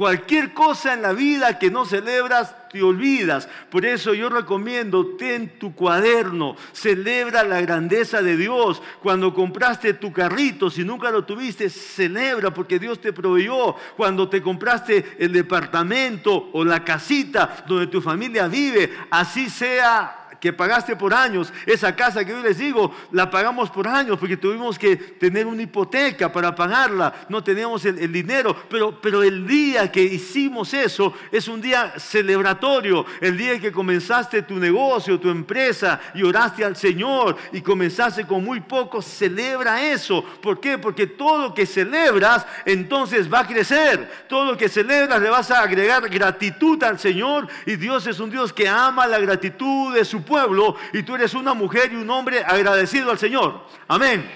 Cualquier 0.00 0.54
cosa 0.54 0.94
en 0.94 1.02
la 1.02 1.12
vida 1.12 1.58
que 1.58 1.70
no 1.70 1.84
celebras, 1.84 2.56
te 2.70 2.82
olvidas. 2.82 3.46
Por 3.68 3.84
eso 3.84 4.14
yo 4.14 4.30
recomiendo, 4.30 5.14
ten 5.18 5.58
tu 5.58 5.74
cuaderno, 5.74 6.56
celebra 6.72 7.44
la 7.44 7.60
grandeza 7.60 8.22
de 8.22 8.38
Dios. 8.38 8.80
Cuando 9.02 9.34
compraste 9.34 9.92
tu 9.92 10.10
carrito, 10.10 10.70
si 10.70 10.84
nunca 10.84 11.10
lo 11.10 11.26
tuviste, 11.26 11.68
celebra 11.68 12.54
porque 12.54 12.78
Dios 12.78 12.98
te 12.98 13.12
proveyó. 13.12 13.76
Cuando 13.94 14.26
te 14.26 14.40
compraste 14.40 15.18
el 15.18 15.32
departamento 15.32 16.48
o 16.54 16.64
la 16.64 16.82
casita 16.82 17.62
donde 17.68 17.88
tu 17.88 18.00
familia 18.00 18.48
vive, 18.48 18.90
así 19.10 19.50
sea 19.50 20.19
que 20.40 20.52
pagaste 20.52 20.96
por 20.96 21.14
años. 21.14 21.52
Esa 21.66 21.94
casa 21.94 22.24
que 22.24 22.32
yo 22.32 22.40
les 22.40 22.58
digo, 22.58 22.94
la 23.12 23.30
pagamos 23.30 23.70
por 23.70 23.86
años 23.86 24.18
porque 24.18 24.36
tuvimos 24.36 24.78
que 24.78 24.96
tener 24.96 25.46
una 25.46 25.62
hipoteca 25.62 26.32
para 26.32 26.54
pagarla. 26.54 27.26
No 27.28 27.44
teníamos 27.44 27.84
el, 27.84 28.10
dinero, 28.10 28.56
pero, 28.68 29.00
pero 29.00 29.22
el 29.22 29.46
día 29.46 29.92
que 29.92 30.02
hicimos 30.02 30.72
eso 30.74 31.12
es 31.30 31.46
un 31.48 31.60
día 31.60 31.92
celebratorio. 31.98 33.04
El 33.20 33.36
día 33.36 33.60
que 33.60 33.70
comenzaste 33.70 34.42
tu 34.42 34.56
negocio, 34.56 35.20
tu 35.20 35.28
empresa 35.28 36.00
y 36.14 36.22
oraste 36.22 36.64
al 36.64 36.76
Señor 36.76 37.36
y 37.52 37.60
comenzaste 37.60 38.26
con 38.26 38.44
muy 38.44 38.60
poco, 38.60 39.02
celebra 39.02 39.82
eso. 39.82 40.24
¿Por 40.42 40.60
qué? 40.60 40.78
Porque 40.78 41.06
todo 41.06 41.38
lo 41.48 41.54
que 41.54 41.66
celebras 41.66 42.46
entonces 42.64 43.32
va 43.32 43.40
a 43.40 43.46
crecer. 43.46 44.10
Todo 44.28 44.46
lo 44.52 44.56
que 44.56 44.68
celebras 44.68 45.20
le 45.20 45.28
vas 45.28 45.50
a 45.50 45.60
agregar 45.60 46.08
gratitud 46.08 46.82
al 46.82 46.98
Señor 46.98 47.48
y 47.66 47.76
Dios 47.76 48.06
es 48.06 48.20
un 48.20 48.30
Dios 48.30 48.52
que 48.52 48.68
ama 48.68 49.06
la 49.06 49.18
gratitud 49.18 49.94
de 49.94 50.04
su 50.04 50.22
pueblo 50.30 50.76
y 50.92 51.02
tú 51.02 51.16
eres 51.16 51.34
una 51.34 51.54
mujer 51.54 51.92
y 51.92 51.96
un 51.96 52.08
hombre 52.08 52.44
agradecido 52.44 53.10
al 53.10 53.18
Señor. 53.18 53.66
Amén. 53.88 54.30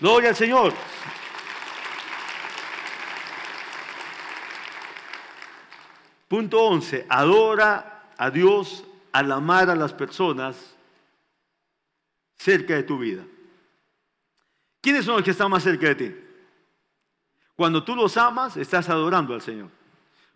Gloria 0.00 0.30
al 0.30 0.36
Señor. 0.36 0.72
Punto 6.28 6.64
11. 6.64 7.06
Adora 7.08 8.10
a 8.16 8.30
Dios 8.30 8.84
al 9.12 9.30
amar 9.30 9.68
a 9.68 9.76
las 9.76 9.92
personas 9.92 10.74
cerca 12.38 12.74
de 12.74 12.82
tu 12.82 12.98
vida. 12.98 13.22
¿Quiénes 14.80 15.04
son 15.04 15.16
los 15.16 15.24
que 15.24 15.32
están 15.32 15.50
más 15.50 15.62
cerca 15.62 15.88
de 15.88 15.94
ti? 15.94 16.16
Cuando 17.54 17.84
tú 17.84 17.94
los 17.94 18.16
amas, 18.16 18.56
estás 18.56 18.88
adorando 18.88 19.34
al 19.34 19.42
Señor. 19.42 19.68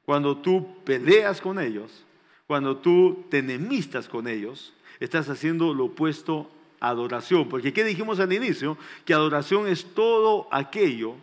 Cuando 0.04 0.36
tú 0.36 0.82
peleas 0.84 1.40
con 1.40 1.58
ellos, 1.58 2.04
cuando 2.50 2.78
tú 2.78 3.26
te 3.28 3.38
enemistas 3.38 4.08
con 4.08 4.26
ellos, 4.26 4.72
estás 4.98 5.28
haciendo 5.28 5.72
lo 5.72 5.84
opuesto 5.84 6.50
a 6.80 6.88
adoración. 6.88 7.48
Porque 7.48 7.72
¿qué 7.72 7.84
dijimos 7.84 8.18
al 8.18 8.32
inicio? 8.32 8.76
Que 9.04 9.14
adoración 9.14 9.68
es 9.68 9.94
todo 9.94 10.48
aquello 10.50 11.14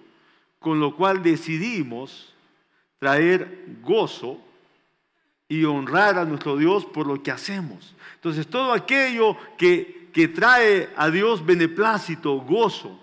con 0.60 0.80
lo 0.80 0.96
cual 0.96 1.22
decidimos 1.22 2.34
traer 2.98 3.66
gozo 3.82 4.40
y 5.50 5.66
honrar 5.66 6.18
a 6.18 6.24
nuestro 6.24 6.56
Dios 6.56 6.86
por 6.86 7.06
lo 7.06 7.22
que 7.22 7.32
hacemos. 7.32 7.94
Entonces, 8.16 8.48
todo 8.48 8.72
aquello 8.72 9.36
que, 9.58 10.08
que 10.14 10.30
trae 10.30 10.88
a 10.96 11.10
Dios 11.10 11.46
beneplácito, 11.46 12.36
gozo, 12.36 12.98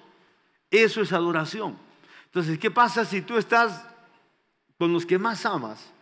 eso 0.71 1.03
es 1.03 1.13
adoración. 1.13 1.77
Entonces, 2.25 2.59
¿qué 2.59 2.71
pasa 2.71 3.05
si 3.05 3.21
tú 3.21 3.37
estás 3.37 3.87
con 4.79 4.95
los 4.95 5.05
que 5.05 5.19
más 5.19 5.45
amas 5.45 5.93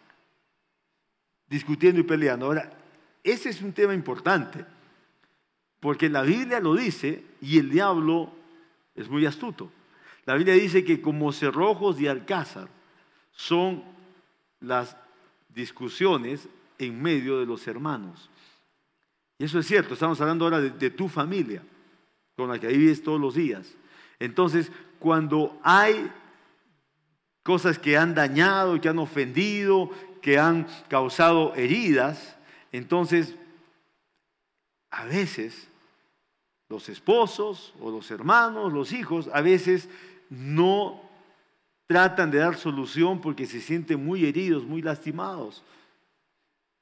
discutiendo 1.52 2.00
y 2.00 2.02
peleando. 2.02 2.46
Ahora, 2.46 2.72
ese 3.22 3.50
es 3.50 3.60
un 3.60 3.74
tema 3.74 3.92
importante, 3.92 4.64
porque 5.80 6.08
la 6.08 6.22
Biblia 6.22 6.60
lo 6.60 6.74
dice 6.74 7.22
y 7.42 7.58
el 7.58 7.68
diablo 7.68 8.32
es 8.94 9.08
muy 9.08 9.26
astuto. 9.26 9.70
La 10.24 10.34
Biblia 10.34 10.54
dice 10.54 10.82
que 10.82 11.02
como 11.02 11.30
cerrojos 11.30 11.98
de 11.98 12.08
alcázar 12.08 12.68
son 13.32 13.84
las 14.60 14.96
discusiones 15.50 16.48
en 16.78 17.02
medio 17.02 17.38
de 17.38 17.44
los 17.44 17.66
hermanos. 17.68 18.30
Y 19.38 19.44
eso 19.44 19.58
es 19.58 19.66
cierto, 19.66 19.92
estamos 19.92 20.20
hablando 20.22 20.46
ahora 20.46 20.60
de, 20.60 20.70
de 20.70 20.90
tu 20.90 21.06
familia, 21.08 21.62
con 22.34 22.48
la 22.48 22.58
que 22.58 22.68
vives 22.68 23.02
todos 23.02 23.20
los 23.20 23.34
días. 23.34 23.74
Entonces, 24.18 24.72
cuando 24.98 25.60
hay 25.62 26.10
cosas 27.42 27.78
que 27.78 27.98
han 27.98 28.14
dañado, 28.14 28.80
que 28.80 28.88
han 28.88 28.98
ofendido, 28.98 29.90
que 30.22 30.38
han 30.38 30.66
causado 30.88 31.54
heridas, 31.56 32.36
entonces 32.70 33.34
a 34.90 35.04
veces 35.04 35.68
los 36.68 36.88
esposos 36.88 37.74
o 37.80 37.90
los 37.90 38.10
hermanos, 38.10 38.72
los 38.72 38.92
hijos, 38.92 39.28
a 39.34 39.42
veces 39.42 39.88
no 40.30 41.02
tratan 41.86 42.30
de 42.30 42.38
dar 42.38 42.56
solución 42.56 43.20
porque 43.20 43.46
se 43.46 43.60
sienten 43.60 44.02
muy 44.02 44.24
heridos, 44.24 44.64
muy 44.64 44.80
lastimados. 44.80 45.62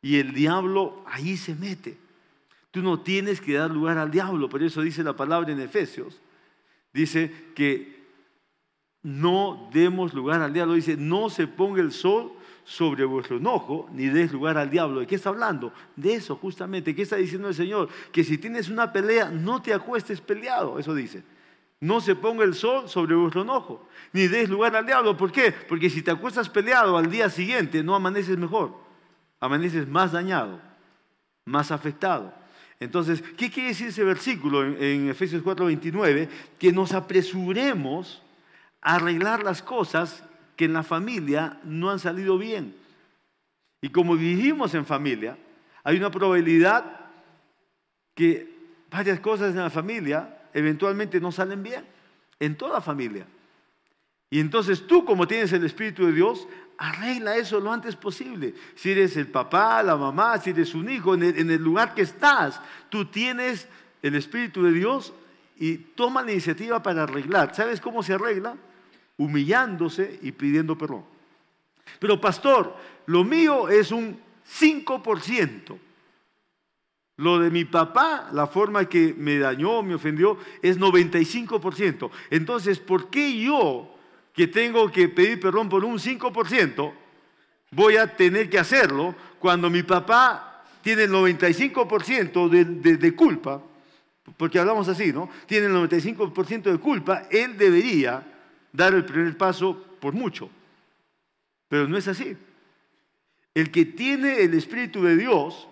Y 0.02 0.18
el 0.18 0.32
diablo 0.32 1.02
ahí 1.06 1.36
se 1.36 1.54
mete. 1.54 1.98
Tú 2.70 2.82
no 2.82 3.00
tienes 3.00 3.40
que 3.40 3.54
dar 3.54 3.70
lugar 3.70 3.98
al 3.98 4.10
diablo, 4.10 4.48
por 4.48 4.62
eso 4.62 4.82
dice 4.82 5.02
la 5.02 5.16
palabra 5.16 5.50
en 5.50 5.60
Efesios. 5.60 6.20
Dice 6.92 7.32
que 7.56 8.00
no 9.02 9.68
demos 9.72 10.14
lugar 10.14 10.42
al 10.42 10.52
diablo. 10.52 10.74
Dice, 10.74 10.96
no 10.96 11.30
se 11.30 11.46
ponga 11.46 11.80
el 11.80 11.92
sol 11.92 12.32
sobre 12.64 13.04
vuestro 13.04 13.36
enojo, 13.36 13.88
ni 13.92 14.06
des 14.06 14.32
lugar 14.32 14.56
al 14.58 14.70
diablo. 14.70 15.00
¿De 15.00 15.06
qué 15.06 15.16
está 15.16 15.30
hablando? 15.30 15.72
De 15.96 16.14
eso 16.14 16.36
justamente. 16.36 16.94
¿Qué 16.94 17.02
está 17.02 17.16
diciendo 17.16 17.48
el 17.48 17.54
Señor? 17.54 17.88
Que 18.12 18.24
si 18.24 18.38
tienes 18.38 18.68
una 18.68 18.92
pelea, 18.92 19.30
no 19.30 19.60
te 19.60 19.74
acuestes 19.74 20.20
peleado. 20.20 20.78
Eso 20.78 20.94
dice. 20.94 21.22
No 21.80 22.00
se 22.00 22.14
ponga 22.14 22.44
el 22.44 22.54
sol 22.54 22.88
sobre 22.88 23.14
vuestro 23.14 23.40
enojo, 23.42 23.88
ni 24.12 24.28
des 24.28 24.50
lugar 24.50 24.76
al 24.76 24.84
diablo. 24.84 25.16
¿Por 25.16 25.32
qué? 25.32 25.50
Porque 25.50 25.88
si 25.88 26.02
te 26.02 26.10
acuestas 26.10 26.50
peleado 26.50 26.98
al 26.98 27.10
día 27.10 27.30
siguiente, 27.30 27.82
no 27.82 27.94
amaneces 27.94 28.36
mejor. 28.36 28.74
Amaneces 29.40 29.88
más 29.88 30.12
dañado, 30.12 30.60
más 31.46 31.70
afectado. 31.70 32.34
Entonces, 32.80 33.22
¿qué 33.36 33.50
quiere 33.50 33.70
decir 33.70 33.88
ese 33.88 34.04
versículo 34.04 34.64
en, 34.64 34.82
en 34.82 35.08
Efesios 35.08 35.42
4:29? 35.42 36.28
Que 36.58 36.70
nos 36.70 36.92
apresuremos 36.92 38.22
a 38.82 38.96
arreglar 38.96 39.42
las 39.42 39.62
cosas 39.62 40.22
que 40.60 40.66
en 40.66 40.74
la 40.74 40.82
familia 40.82 41.58
no 41.64 41.88
han 41.88 41.98
salido 41.98 42.36
bien. 42.36 42.76
Y 43.80 43.88
como 43.88 44.14
vivimos 44.14 44.74
en 44.74 44.84
familia, 44.84 45.38
hay 45.82 45.96
una 45.96 46.10
probabilidad 46.10 46.84
que 48.14 48.58
varias 48.90 49.20
cosas 49.20 49.52
en 49.54 49.62
la 49.62 49.70
familia 49.70 50.42
eventualmente 50.52 51.18
no 51.18 51.32
salen 51.32 51.62
bien, 51.62 51.86
en 52.38 52.58
toda 52.58 52.82
familia. 52.82 53.26
Y 54.28 54.38
entonces 54.38 54.86
tú, 54.86 55.06
como 55.06 55.26
tienes 55.26 55.50
el 55.54 55.64
Espíritu 55.64 56.04
de 56.04 56.12
Dios, 56.12 56.46
arregla 56.76 57.36
eso 57.36 57.58
lo 57.58 57.72
antes 57.72 57.96
posible. 57.96 58.52
Si 58.74 58.90
eres 58.90 59.16
el 59.16 59.28
papá, 59.28 59.82
la 59.82 59.96
mamá, 59.96 60.36
si 60.36 60.50
eres 60.50 60.74
un 60.74 60.90
hijo, 60.90 61.14
en 61.14 61.22
el, 61.22 61.38
en 61.38 61.50
el 61.50 61.62
lugar 61.62 61.94
que 61.94 62.02
estás, 62.02 62.60
tú 62.90 63.06
tienes 63.06 63.66
el 64.02 64.14
Espíritu 64.14 64.62
de 64.64 64.72
Dios 64.72 65.14
y 65.56 65.78
toma 65.78 66.22
la 66.22 66.32
iniciativa 66.32 66.82
para 66.82 67.04
arreglar. 67.04 67.54
¿Sabes 67.54 67.80
cómo 67.80 68.02
se 68.02 68.12
arregla? 68.12 68.58
Humillándose 69.20 70.18
y 70.22 70.32
pidiendo 70.32 70.78
perdón. 70.78 71.04
Pero 71.98 72.18
pastor, 72.18 72.74
lo 73.04 73.22
mío 73.22 73.68
es 73.68 73.92
un 73.92 74.18
5%. 74.58 75.78
Lo 77.18 77.38
de 77.38 77.50
mi 77.50 77.66
papá, 77.66 78.30
la 78.32 78.46
forma 78.46 78.86
que 78.86 79.14
me 79.14 79.38
dañó, 79.38 79.82
me 79.82 79.94
ofendió, 79.94 80.38
es 80.62 80.80
95%. 80.80 82.10
Entonces, 82.30 82.78
¿por 82.78 83.10
qué 83.10 83.38
yo, 83.38 83.94
que 84.32 84.46
tengo 84.46 84.90
que 84.90 85.10
pedir 85.10 85.38
perdón 85.38 85.68
por 85.68 85.84
un 85.84 85.98
5%, 85.98 86.92
voy 87.72 87.96
a 87.96 88.16
tener 88.16 88.48
que 88.48 88.58
hacerlo 88.58 89.14
cuando 89.38 89.68
mi 89.68 89.82
papá 89.82 90.64
tiene 90.80 91.02
el 91.02 91.10
95% 91.10 92.48
de, 92.48 92.64
de, 92.64 92.96
de 92.96 93.14
culpa? 93.14 93.62
Porque 94.38 94.58
hablamos 94.58 94.88
así, 94.88 95.12
¿no? 95.12 95.28
Tiene 95.44 95.66
el 95.66 95.74
95% 95.74 96.62
de 96.72 96.78
culpa, 96.78 97.24
él 97.30 97.58
debería 97.58 98.29
dar 98.72 98.94
el 98.94 99.04
primer 99.04 99.36
paso 99.36 99.76
por 100.00 100.14
mucho. 100.14 100.50
Pero 101.68 101.86
no 101.88 101.96
es 101.96 102.08
así. 102.08 102.36
El 103.54 103.70
que 103.70 103.84
tiene 103.84 104.42
el 104.42 104.54
Espíritu 104.54 105.02
de 105.02 105.16
Dios, 105.16 105.68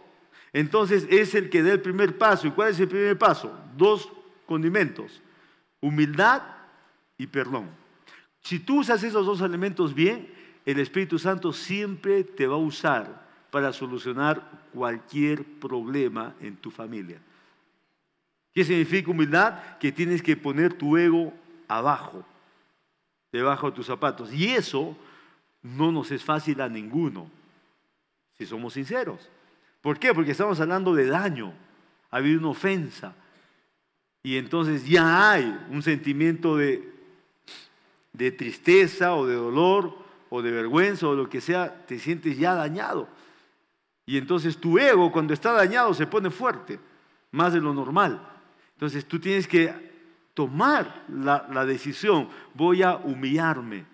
entonces 0.52 1.06
es 1.10 1.34
el 1.34 1.50
que 1.50 1.62
da 1.62 1.72
el 1.72 1.80
primer 1.80 2.18
paso. 2.18 2.46
¿Y 2.46 2.50
cuál 2.50 2.70
es 2.70 2.80
el 2.80 2.88
primer 2.88 3.18
paso? 3.18 3.56
Dos 3.76 4.08
condimentos, 4.46 5.20
humildad 5.80 6.42
y 7.16 7.26
perdón. 7.26 7.68
Si 8.40 8.58
tú 8.58 8.80
usas 8.80 9.02
esos 9.02 9.26
dos 9.26 9.40
elementos 9.40 9.94
bien, 9.94 10.32
el 10.64 10.78
Espíritu 10.80 11.18
Santo 11.18 11.52
siempre 11.52 12.24
te 12.24 12.46
va 12.46 12.54
a 12.54 12.58
usar 12.58 13.26
para 13.50 13.72
solucionar 13.72 14.68
cualquier 14.72 15.44
problema 15.44 16.34
en 16.40 16.56
tu 16.56 16.70
familia. 16.70 17.20
¿Qué 18.54 18.64
significa 18.64 19.10
humildad? 19.10 19.78
Que 19.78 19.92
tienes 19.92 20.22
que 20.22 20.36
poner 20.36 20.74
tu 20.74 20.96
ego 20.96 21.32
abajo 21.68 22.24
debajo 23.32 23.70
de 23.70 23.76
tus 23.76 23.86
zapatos. 23.86 24.32
Y 24.32 24.48
eso 24.48 24.96
no 25.62 25.92
nos 25.92 26.10
es 26.10 26.24
fácil 26.24 26.60
a 26.60 26.68
ninguno, 26.68 27.30
si 28.36 28.46
somos 28.46 28.74
sinceros. 28.74 29.28
¿Por 29.80 29.98
qué? 29.98 30.14
Porque 30.14 30.32
estamos 30.32 30.60
hablando 30.60 30.94
de 30.94 31.06
daño, 31.06 31.52
ha 32.10 32.16
habido 32.16 32.38
una 32.40 32.48
ofensa. 32.48 33.14
Y 34.22 34.36
entonces 34.36 34.86
ya 34.86 35.30
hay 35.30 35.66
un 35.70 35.82
sentimiento 35.82 36.56
de, 36.56 36.92
de 38.12 38.30
tristeza 38.32 39.14
o 39.14 39.26
de 39.26 39.34
dolor 39.34 39.96
o 40.30 40.42
de 40.42 40.50
vergüenza 40.50 41.08
o 41.08 41.14
lo 41.14 41.28
que 41.28 41.40
sea, 41.40 41.86
te 41.86 41.98
sientes 41.98 42.36
ya 42.38 42.54
dañado. 42.54 43.08
Y 44.04 44.16
entonces 44.16 44.56
tu 44.56 44.78
ego 44.78 45.12
cuando 45.12 45.34
está 45.34 45.52
dañado 45.52 45.94
se 45.94 46.06
pone 46.06 46.30
fuerte, 46.30 46.78
más 47.30 47.52
de 47.52 47.60
lo 47.60 47.72
normal. 47.72 48.26
Entonces 48.74 49.06
tú 49.06 49.18
tienes 49.18 49.46
que 49.46 49.87
tomar 50.38 51.02
la, 51.08 51.66
decisión, 51.66 52.28
voy 52.54 52.84
a 52.84 52.94
humillarme. 52.94 53.84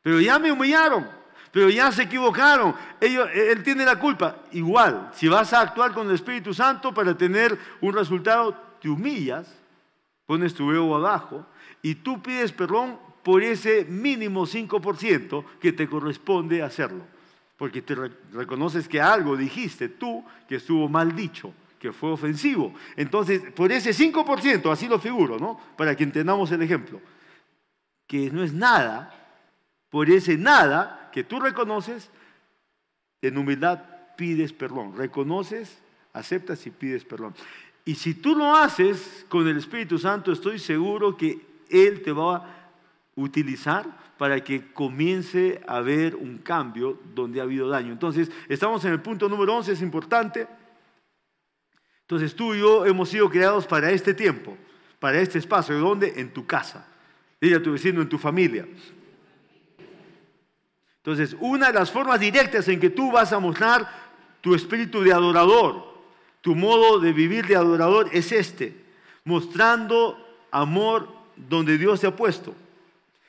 Pero 0.00 0.20
ya 0.20 0.38
me 0.38 0.52
humillaron, 0.52 1.04
Pero 1.50 1.68
ya 1.70 1.90
se 1.90 2.04
equivocaron. 2.04 2.72
Ellos, 3.00 3.28
él 3.34 3.64
tiene 3.64 3.84
la 3.84 3.98
culpa. 3.98 4.36
Igual, 4.52 5.10
si 5.12 5.26
vas 5.26 5.52
a 5.52 5.60
actuar 5.60 5.92
con 5.92 6.06
el 6.06 6.14
Espíritu 6.14 6.54
Santo 6.54 6.94
para 6.94 7.18
tener 7.18 7.58
un 7.80 7.92
resultado, 7.92 8.56
te 8.80 8.88
humillas, 8.88 9.52
pones 10.24 10.54
tu 10.54 10.70
ego 10.70 10.94
abajo 10.94 11.44
y 11.82 11.96
tú 11.96 12.22
pides 12.22 12.52
perdón 12.52 12.96
por 13.24 13.42
ese 13.42 13.84
mínimo 13.84 14.46
5% 14.46 15.44
que 15.60 15.72
te 15.72 15.88
corresponde 15.88 16.62
hacerlo. 16.62 17.02
Porque 17.58 17.82
te 17.82 17.96
reconoces 18.32 18.86
que 18.86 19.00
algo 19.00 19.36
dijiste 19.36 19.88
tú 19.88 20.24
que 20.48 20.54
estuvo 20.54 20.88
mal 20.88 21.16
dicho, 21.16 21.52
que 21.82 21.92
fue 21.92 22.12
ofensivo. 22.12 22.72
Entonces, 22.94 23.42
por 23.56 23.72
ese 23.72 23.90
5%, 23.90 24.70
así 24.70 24.86
lo 24.86 25.00
figuro, 25.00 25.36
¿no? 25.40 25.58
Para 25.76 25.96
que 25.96 26.04
entendamos 26.04 26.52
el 26.52 26.62
ejemplo, 26.62 27.00
que 28.06 28.30
no 28.30 28.44
es 28.44 28.52
nada, 28.52 29.12
por 29.90 30.08
ese 30.08 30.38
nada 30.38 31.10
que 31.12 31.24
tú 31.24 31.40
reconoces, 31.40 32.08
en 33.20 33.36
humildad 33.36 33.80
pides 34.16 34.52
perdón. 34.52 34.96
Reconoces, 34.96 35.82
aceptas 36.12 36.64
y 36.68 36.70
pides 36.70 37.04
perdón. 37.04 37.34
Y 37.84 37.96
si 37.96 38.14
tú 38.14 38.36
lo 38.36 38.54
haces 38.54 39.26
con 39.28 39.48
el 39.48 39.56
Espíritu 39.56 39.98
Santo, 39.98 40.30
estoy 40.30 40.60
seguro 40.60 41.16
que 41.16 41.44
Él 41.68 42.00
te 42.02 42.12
va 42.12 42.36
a 42.36 42.70
utilizar 43.16 44.14
para 44.18 44.44
que 44.44 44.72
comience 44.72 45.60
a 45.66 45.78
haber 45.78 46.14
un 46.14 46.38
cambio 46.38 47.00
donde 47.12 47.40
ha 47.40 47.42
habido 47.42 47.68
daño. 47.68 47.90
Entonces, 47.90 48.30
estamos 48.48 48.84
en 48.84 48.92
el 48.92 49.00
punto 49.00 49.28
número 49.28 49.56
11, 49.56 49.72
es 49.72 49.82
importante. 49.82 50.46
Entonces, 52.12 52.36
tú 52.36 52.52
y 52.52 52.58
yo 52.58 52.84
hemos 52.84 53.08
sido 53.08 53.30
creados 53.30 53.66
para 53.66 53.90
este 53.90 54.12
tiempo, 54.12 54.54
para 54.98 55.18
este 55.18 55.38
espacio. 55.38 55.74
¿De 55.74 55.80
dónde? 55.80 56.12
En 56.16 56.30
tu 56.30 56.46
casa. 56.46 56.86
Dile 57.40 57.56
a 57.56 57.62
tu 57.62 57.72
vecino, 57.72 58.02
en 58.02 58.08
tu 58.10 58.18
familia. 58.18 58.68
Entonces, 60.98 61.34
una 61.40 61.68
de 61.68 61.72
las 61.72 61.90
formas 61.90 62.20
directas 62.20 62.68
en 62.68 62.80
que 62.80 62.90
tú 62.90 63.10
vas 63.10 63.32
a 63.32 63.38
mostrar 63.38 63.88
tu 64.42 64.54
espíritu 64.54 65.00
de 65.00 65.10
adorador, 65.10 65.86
tu 66.42 66.54
modo 66.54 67.00
de 67.00 67.14
vivir 67.14 67.46
de 67.46 67.56
adorador 67.56 68.10
es 68.12 68.30
este, 68.30 68.76
mostrando 69.24 70.18
amor 70.50 71.08
donde 71.34 71.78
Dios 71.78 72.02
te 72.02 72.08
ha 72.08 72.14
puesto. 72.14 72.54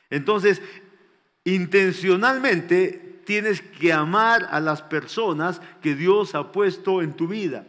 Entonces, 0.10 0.62
intencionalmente 1.46 3.22
tienes 3.24 3.62
que 3.62 3.94
amar 3.94 4.50
a 4.52 4.60
las 4.60 4.82
personas 4.82 5.62
que 5.82 5.96
Dios 5.96 6.36
ha 6.36 6.52
puesto 6.52 7.02
en 7.02 7.14
tu 7.14 7.30
vida. 7.30 7.66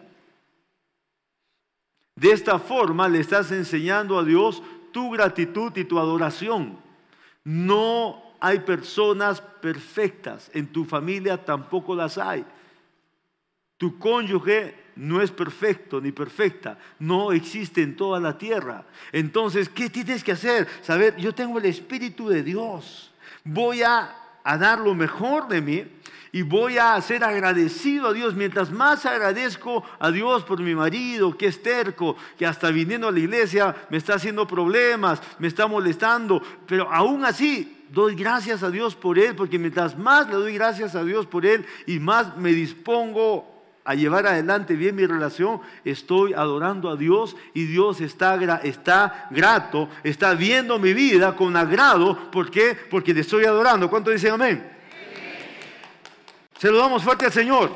De 2.16 2.30
esta 2.30 2.58
forma 2.58 3.08
le 3.08 3.20
estás 3.20 3.50
enseñando 3.50 4.18
a 4.18 4.24
Dios 4.24 4.62
tu 4.92 5.10
gratitud 5.10 5.72
y 5.76 5.84
tu 5.84 5.98
adoración. 5.98 6.78
No 7.42 8.22
hay 8.40 8.60
personas 8.60 9.40
perfectas, 9.40 10.50
en 10.54 10.66
tu 10.66 10.84
familia 10.84 11.44
tampoco 11.44 11.94
las 11.94 12.18
hay. 12.18 12.44
Tu 13.76 13.98
cónyuge 13.98 14.84
no 14.96 15.20
es 15.20 15.30
perfecto 15.30 16.00
ni 16.00 16.12
perfecta, 16.12 16.78
no 16.98 17.32
existe 17.32 17.82
en 17.82 17.96
toda 17.96 18.20
la 18.20 18.38
tierra. 18.38 18.84
Entonces, 19.12 19.68
¿qué 19.68 19.90
tienes 19.90 20.22
que 20.22 20.32
hacer? 20.32 20.68
Saber, 20.82 21.16
yo 21.16 21.34
tengo 21.34 21.58
el 21.58 21.64
Espíritu 21.66 22.28
de 22.28 22.42
Dios, 22.42 23.12
voy 23.42 23.82
a, 23.82 24.14
dar 24.44 24.78
lo 24.78 24.94
mejor 24.94 25.48
de 25.48 25.60
mí 25.60 25.84
y 26.34 26.42
voy 26.42 26.78
a 26.78 27.00
ser 27.00 27.22
agradecido 27.22 28.08
a 28.08 28.12
Dios. 28.12 28.34
Mientras 28.34 28.70
más 28.70 29.06
agradezco 29.06 29.84
a 30.00 30.10
Dios 30.10 30.42
por 30.42 30.60
mi 30.60 30.74
marido, 30.74 31.38
que 31.38 31.46
es 31.46 31.62
terco, 31.62 32.16
que 32.36 32.44
hasta 32.44 32.70
viniendo 32.70 33.06
a 33.06 33.12
la 33.12 33.20
iglesia 33.20 33.74
me 33.88 33.98
está 33.98 34.14
haciendo 34.14 34.44
problemas, 34.44 35.22
me 35.38 35.46
está 35.46 35.68
molestando, 35.68 36.42
pero 36.66 36.92
aún 36.92 37.24
así 37.24 37.86
doy 37.88 38.16
gracias 38.16 38.64
a 38.64 38.70
Dios 38.72 38.96
por 38.96 39.16
él, 39.16 39.36
porque 39.36 39.60
mientras 39.60 39.96
más 39.96 40.26
le 40.26 40.34
doy 40.34 40.54
gracias 40.54 40.96
a 40.96 41.04
Dios 41.04 41.24
por 41.26 41.46
él 41.46 41.64
y 41.86 42.00
más 42.00 42.36
me 42.36 42.50
dispongo 42.50 43.53
a 43.84 43.94
llevar 43.94 44.26
adelante 44.26 44.76
bien 44.76 44.96
mi 44.96 45.06
relación, 45.06 45.60
estoy 45.84 46.32
adorando 46.32 46.88
a 46.88 46.96
Dios 46.96 47.36
y 47.52 47.64
Dios 47.66 48.00
está, 48.00 48.36
está 48.62 49.28
grato, 49.30 49.88
está 50.02 50.34
viendo 50.34 50.78
mi 50.78 50.94
vida 50.94 51.36
con 51.36 51.56
agrado. 51.56 52.30
¿Por 52.30 52.50
qué? 52.50 52.76
Porque 52.90 53.12
le 53.12 53.20
estoy 53.20 53.44
adorando. 53.44 53.90
¿Cuánto 53.90 54.10
dicen 54.10 54.32
amén? 54.32 54.72
Se 56.58 56.70
lo 56.70 56.78
damos 56.78 57.02
fuerte 57.02 57.26
al 57.26 57.32
Señor. 57.32 57.72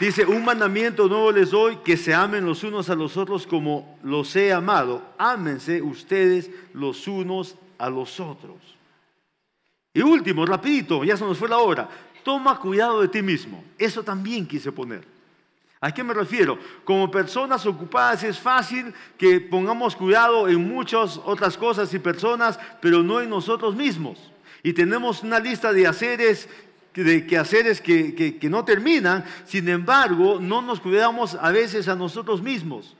Dice, 0.00 0.24
un 0.24 0.42
mandamiento 0.42 1.06
nuevo 1.08 1.30
les 1.30 1.50
doy, 1.50 1.76
que 1.84 1.98
se 1.98 2.14
amen 2.14 2.46
los 2.46 2.64
unos 2.64 2.88
a 2.88 2.94
los 2.94 3.18
otros 3.18 3.46
como 3.46 3.98
los 4.02 4.34
he 4.34 4.50
amado. 4.50 5.02
Ámense 5.18 5.82
ustedes 5.82 6.50
los 6.72 7.06
unos 7.06 7.56
a 7.76 7.90
los 7.90 8.18
otros. 8.18 8.79
Y 9.92 10.02
último, 10.02 10.46
rapidito, 10.46 11.02
ya 11.04 11.16
se 11.16 11.24
nos 11.24 11.38
fue 11.38 11.48
la 11.48 11.58
hora. 11.58 11.88
Toma 12.22 12.58
cuidado 12.58 13.00
de 13.00 13.08
ti 13.08 13.22
mismo. 13.22 13.64
Eso 13.78 14.02
también 14.02 14.46
quise 14.46 14.70
poner. 14.70 15.04
¿A 15.80 15.92
qué 15.92 16.04
me 16.04 16.12
refiero? 16.12 16.58
Como 16.84 17.10
personas 17.10 17.64
ocupadas 17.64 18.22
es 18.22 18.38
fácil 18.38 18.92
que 19.16 19.40
pongamos 19.40 19.96
cuidado 19.96 20.46
en 20.46 20.68
muchas 20.68 21.18
otras 21.24 21.56
cosas 21.56 21.92
y 21.94 21.98
personas, 21.98 22.60
pero 22.82 23.02
no 23.02 23.20
en 23.20 23.30
nosotros 23.30 23.74
mismos. 23.74 24.30
Y 24.62 24.74
tenemos 24.74 25.22
una 25.22 25.40
lista 25.40 25.72
de 25.72 25.86
haceres 25.86 26.48
que, 26.92 28.38
que 28.38 28.50
no 28.50 28.64
terminan, 28.64 29.24
sin 29.46 29.68
embargo, 29.70 30.38
no 30.38 30.60
nos 30.60 30.80
cuidamos 30.80 31.34
a 31.34 31.50
veces 31.50 31.88
a 31.88 31.96
nosotros 31.96 32.42
mismos. 32.42 32.94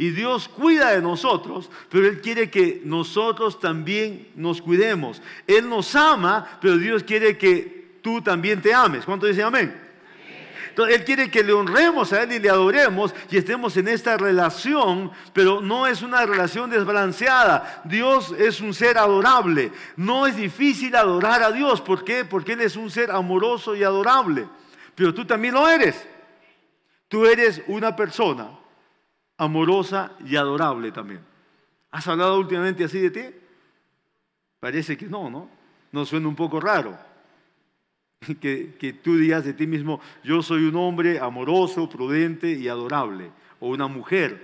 Y 0.00 0.10
Dios 0.10 0.48
cuida 0.48 0.92
de 0.92 1.02
nosotros, 1.02 1.68
pero 1.90 2.06
Él 2.06 2.20
quiere 2.20 2.48
que 2.48 2.80
nosotros 2.84 3.58
también 3.58 4.28
nos 4.36 4.62
cuidemos. 4.62 5.20
Él 5.44 5.68
nos 5.68 5.92
ama, 5.96 6.58
pero 6.60 6.78
Dios 6.78 7.02
quiere 7.02 7.36
que 7.36 7.98
tú 8.00 8.22
también 8.22 8.62
te 8.62 8.72
ames. 8.72 9.04
¿Cuánto 9.04 9.26
dice 9.26 9.42
amén? 9.42 9.86
Entonces, 10.68 10.94
Él 10.94 11.04
quiere 11.04 11.28
que 11.32 11.42
le 11.42 11.52
honremos 11.52 12.12
a 12.12 12.22
Él 12.22 12.30
y 12.30 12.38
le 12.38 12.48
adoremos 12.48 13.12
y 13.28 13.38
estemos 13.38 13.76
en 13.76 13.88
esta 13.88 14.16
relación, 14.16 15.10
pero 15.32 15.60
no 15.60 15.88
es 15.88 16.02
una 16.02 16.24
relación 16.24 16.70
desbalanceada. 16.70 17.82
Dios 17.84 18.32
es 18.38 18.60
un 18.60 18.72
ser 18.74 18.98
adorable. 18.98 19.72
No 19.96 20.28
es 20.28 20.36
difícil 20.36 20.94
adorar 20.94 21.42
a 21.42 21.50
Dios. 21.50 21.80
¿Por 21.80 22.04
qué? 22.04 22.24
Porque 22.24 22.52
Él 22.52 22.60
es 22.60 22.76
un 22.76 22.88
ser 22.88 23.10
amoroso 23.10 23.74
y 23.74 23.82
adorable. 23.82 24.46
Pero 24.94 25.12
tú 25.12 25.24
también 25.24 25.54
lo 25.54 25.68
eres. 25.68 26.06
Tú 27.08 27.26
eres 27.26 27.60
una 27.66 27.96
persona 27.96 28.57
amorosa 29.38 30.12
y 30.26 30.36
adorable 30.36 30.92
también. 30.92 31.20
¿Has 31.90 32.06
hablado 32.06 32.38
últimamente 32.38 32.84
así 32.84 32.98
de 32.98 33.10
ti? 33.10 33.22
Parece 34.60 34.96
que 34.96 35.06
no, 35.06 35.30
¿no? 35.30 35.48
Nos 35.92 36.08
suena 36.10 36.28
un 36.28 36.36
poco 36.36 36.60
raro. 36.60 36.98
Que, 38.40 38.74
que, 38.74 38.92
tú 38.92 39.16
digas 39.16 39.44
de 39.44 39.54
ti 39.54 39.68
mismo, 39.68 40.00
yo 40.24 40.42
soy 40.42 40.64
un 40.64 40.74
hombre 40.74 41.20
amoroso, 41.20 41.88
prudente 41.88 42.50
y 42.50 42.66
adorable, 42.66 43.30
o 43.60 43.68
una 43.68 43.86
mujer 43.86 44.42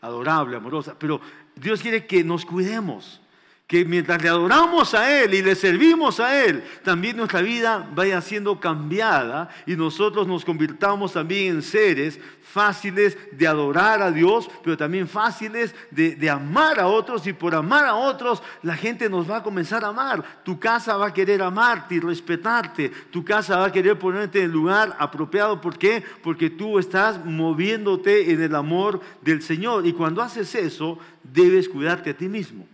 adorable, 0.00 0.56
amorosa, 0.56 0.96
pero 0.98 1.20
Dios 1.54 1.80
quiere 1.80 2.04
que 2.04 2.24
nos 2.24 2.44
cuidemos, 2.44 3.20
que 3.66 3.84
mientras 3.84 4.22
le 4.22 4.28
adoramos 4.28 4.94
a 4.94 5.22
Él 5.22 5.34
y 5.34 5.42
le 5.42 5.56
servimos 5.56 6.20
a 6.20 6.44
Él, 6.44 6.62
también 6.84 7.16
nuestra 7.16 7.42
vida 7.42 7.90
vaya 7.94 8.20
siendo 8.20 8.60
cambiada 8.60 9.48
y 9.66 9.74
nosotros 9.74 10.28
nos 10.28 10.44
convirtamos 10.44 11.12
también 11.12 11.56
en 11.56 11.62
seres 11.62 12.20
fáciles 12.40 13.18
de 13.32 13.46
adorar 13.48 14.00
a 14.02 14.12
Dios, 14.12 14.48
pero 14.62 14.76
también 14.76 15.08
fáciles 15.08 15.74
de, 15.90 16.14
de, 16.14 16.30
amar 16.30 16.78
a 16.78 16.86
otros 16.86 17.26
y 17.26 17.32
por 17.32 17.56
amar 17.56 17.84
a 17.86 17.96
otros 17.96 18.40
la 18.62 18.76
gente 18.76 19.10
nos 19.10 19.28
va 19.28 19.38
a 19.38 19.42
comenzar 19.42 19.84
a 19.84 19.88
amar. 19.88 20.42
Tu 20.44 20.60
casa 20.60 20.96
va 20.96 21.08
a 21.08 21.12
querer 21.12 21.42
amarte 21.42 21.96
y 21.96 22.00
respetarte, 22.00 22.90
tu 23.10 23.24
casa 23.24 23.58
va 23.58 23.66
a 23.66 23.72
querer 23.72 23.98
ponerte 23.98 24.38
en 24.38 24.44
el 24.44 24.52
lugar 24.52 24.96
apropiado. 24.96 25.60
¿Por 25.60 25.76
qué? 25.76 26.04
Porque 26.22 26.50
tú 26.50 26.78
estás 26.78 27.22
moviéndote 27.24 28.30
en 28.30 28.40
el 28.40 28.54
amor 28.54 29.00
del 29.22 29.42
Señor 29.42 29.84
y 29.84 29.92
cuando 29.92 30.22
haces 30.22 30.54
eso 30.54 31.00
debes 31.24 31.68
cuidarte 31.68 32.10
a 32.10 32.16
ti 32.16 32.28
mismo. 32.28 32.64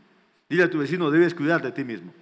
Dile 0.53 0.65
a 0.65 0.69
tu 0.69 0.77
vecino, 0.77 1.11
debes 1.11 1.35
cuidar 1.35 1.63
de 1.63 1.73
ti 1.73 1.83
mismo. 1.83 2.13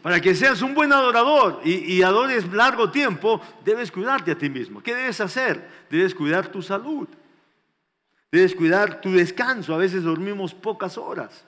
Para 0.00 0.22
que 0.22 0.34
seas 0.34 0.62
un 0.62 0.72
buen 0.72 0.90
adorador 0.90 1.60
y, 1.62 2.00
adores 2.00 2.50
largo 2.50 2.90
tiempo, 2.90 3.42
debes 3.62 3.92
cuidarte 3.92 4.30
a 4.30 4.38
ti 4.38 4.48
mismo. 4.48 4.82
¿Qué 4.82 4.94
debes 4.94 5.20
hacer? 5.20 5.68
Debes 5.90 6.14
cuidar 6.14 6.48
tu 6.48 6.62
salud. 6.62 7.08
Debes 8.32 8.54
cuidar 8.54 9.02
tu 9.02 9.12
descanso. 9.12 9.74
A 9.74 9.76
veces 9.76 10.02
dormimos 10.02 10.54
pocas 10.54 10.96
horas. 10.96 11.44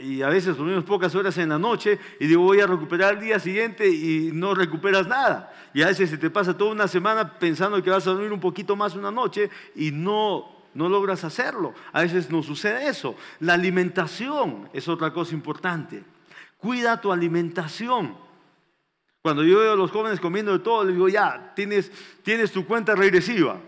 Y 0.00 0.22
a 0.22 0.30
veces 0.30 0.56
dormimos 0.56 0.84
pocas 0.84 1.14
horas 1.14 1.36
en 1.36 1.50
la 1.50 1.58
noche 1.58 1.98
y 2.18 2.28
digo, 2.28 2.44
voy 2.44 2.60
a 2.60 2.66
recuperar 2.66 3.16
el 3.16 3.20
día 3.20 3.38
siguiente 3.38 3.86
y 3.90 4.30
no 4.32 4.54
recuperas 4.54 5.06
nada. 5.06 5.52
Y 5.74 5.82
a 5.82 5.88
veces 5.88 6.08
se 6.08 6.16
te 6.16 6.30
pasa 6.30 6.56
toda 6.56 6.70
una 6.70 6.88
semana 6.88 7.38
pensando 7.38 7.82
que 7.82 7.90
vas 7.90 8.06
a 8.06 8.12
dormir 8.12 8.32
un 8.32 8.40
poquito 8.40 8.74
más 8.74 8.94
una 8.94 9.10
noche 9.10 9.50
y 9.76 9.90
no 9.90 10.57
no 10.78 10.88
logras 10.88 11.24
hacerlo. 11.24 11.74
A 11.92 12.02
veces 12.02 12.30
no 12.30 12.40
sucede 12.40 12.88
eso. 12.88 13.16
La 13.40 13.54
alimentación 13.54 14.70
es 14.72 14.86
otra 14.86 15.12
cosa 15.12 15.34
importante. 15.34 16.04
Cuida 16.56 17.00
tu 17.00 17.10
alimentación. 17.10 18.16
Cuando 19.20 19.42
yo 19.42 19.58
veo 19.58 19.72
a 19.72 19.76
los 19.76 19.90
jóvenes 19.90 20.20
comiendo 20.20 20.52
de 20.52 20.60
todo, 20.60 20.84
les 20.84 20.94
digo, 20.94 21.08
ya, 21.08 21.52
tienes, 21.56 21.90
tienes 22.22 22.52
tu 22.52 22.64
cuenta 22.64 22.94
regresiva. 22.94 23.60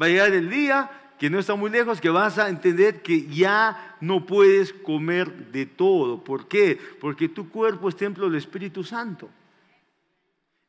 Va 0.00 0.06
a 0.06 0.08
llegar 0.08 0.32
el 0.32 0.50
día 0.50 0.90
que 1.20 1.30
no 1.30 1.38
está 1.38 1.54
muy 1.54 1.70
lejos, 1.70 2.00
que 2.00 2.10
vas 2.10 2.36
a 2.36 2.48
entender 2.48 3.00
que 3.00 3.26
ya 3.28 3.96
no 4.00 4.26
puedes 4.26 4.72
comer 4.72 5.52
de 5.52 5.66
todo. 5.66 6.24
¿Por 6.24 6.48
qué? 6.48 6.80
Porque 7.00 7.28
tu 7.28 7.48
cuerpo 7.48 7.88
es 7.88 7.94
templo 7.94 8.26
del 8.26 8.38
Espíritu 8.38 8.82
Santo. 8.82 9.30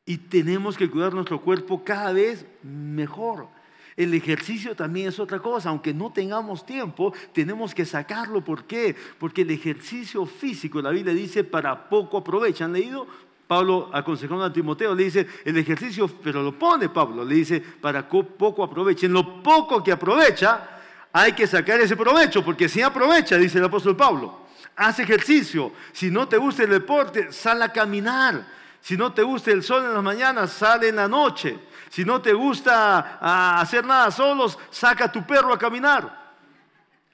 Y 0.06 0.20
tenemos 0.20 0.78
que 0.78 0.92
cuidar 0.92 1.16
nuestro 1.16 1.42
cuerpo 1.42 1.84
cada 1.84 2.14
vez 2.14 2.46
mejor. 2.62 3.57
El 3.98 4.14
ejercicio 4.14 4.76
también 4.76 5.08
es 5.08 5.20
otra 5.20 5.40
cosa, 5.40 5.70
aunque 5.70 5.92
no 5.92 6.12
tengamos 6.12 6.64
tiempo, 6.64 7.14
tenemos 7.34 7.74
que 7.74 7.84
sacarlo. 7.84 8.42
¿Por 8.42 8.66
qué? 8.66 8.96
Porque 9.18 9.42
el 9.42 9.50
ejercicio 9.50 10.28
físico, 10.28 10.80
la 10.84 10.92
Biblia 10.92 11.16
dice, 11.16 11.44
para 11.44 11.90
poco 11.90 12.18
aprovecha. 12.18 12.66
¿Han 12.66 12.74
leído? 12.74 13.08
Pablo 13.48 13.90
aconsejando 13.94 14.44
a 14.44 14.54
Timoteo, 14.54 14.94
le 14.94 15.06
dice, 15.06 15.26
el 15.44 15.58
ejercicio, 15.58 16.08
pero 16.22 16.44
lo 16.44 16.60
pone 16.60 16.90
Pablo, 16.90 17.26
le 17.26 17.36
dice, 17.36 17.60
para 17.60 18.08
poco 18.08 18.64
aprovecha. 18.64 19.08
En 19.08 19.14
lo 19.14 19.42
poco 19.42 19.84
que 19.84 19.92
aprovecha, 19.92 20.70
hay 21.12 21.32
que 21.32 21.48
sacar 21.48 21.80
ese 21.80 21.96
provecho, 21.96 22.46
porque 22.46 22.70
si 22.70 22.84
aprovecha, 22.84 23.38
dice 23.38 23.58
el 23.58 23.64
apóstol 23.64 23.96
Pablo, 23.96 24.42
haz 24.76 25.00
ejercicio. 25.00 25.72
Si 25.92 26.12
no 26.12 26.28
te 26.28 26.38
gusta 26.38 26.64
el 26.64 26.70
deporte, 26.70 27.32
sal 27.32 27.64
a 27.64 27.72
caminar. 27.72 28.46
Si 28.88 28.96
no 28.96 29.12
te 29.12 29.22
gusta 29.22 29.52
el 29.52 29.64
sol 29.64 29.84
en 29.84 29.94
las 29.94 30.02
mañanas, 30.02 30.50
sal 30.50 30.82
en 30.86 30.96
la 30.96 31.10
noche. 31.10 31.60
Si 31.90 32.06
no 32.06 32.22
te 32.22 32.32
gusta 32.32 33.18
ah, 33.20 33.60
hacer 33.60 33.86
nada 33.86 34.10
solos, 34.12 34.58
saca 34.70 35.12
tu 35.12 35.28
perro 35.28 35.52
a 35.52 35.60
caminar. 35.60 36.10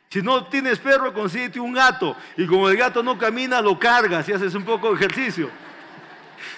Si 0.08 0.22
no 0.22 0.46
tienes 0.46 0.78
perro, 0.78 1.12
consíguete 1.12 1.60
un 1.60 1.74
gato. 1.74 2.16
Y 2.38 2.46
como 2.46 2.70
el 2.70 2.78
gato 2.78 3.02
no 3.02 3.18
camina, 3.18 3.60
lo 3.60 3.80
cargas 3.80 4.30
y 4.30 4.34
haces 4.34 4.54
un 4.54 4.64
poco 4.64 4.90
de 4.90 4.98
ejercicio. 4.98 5.50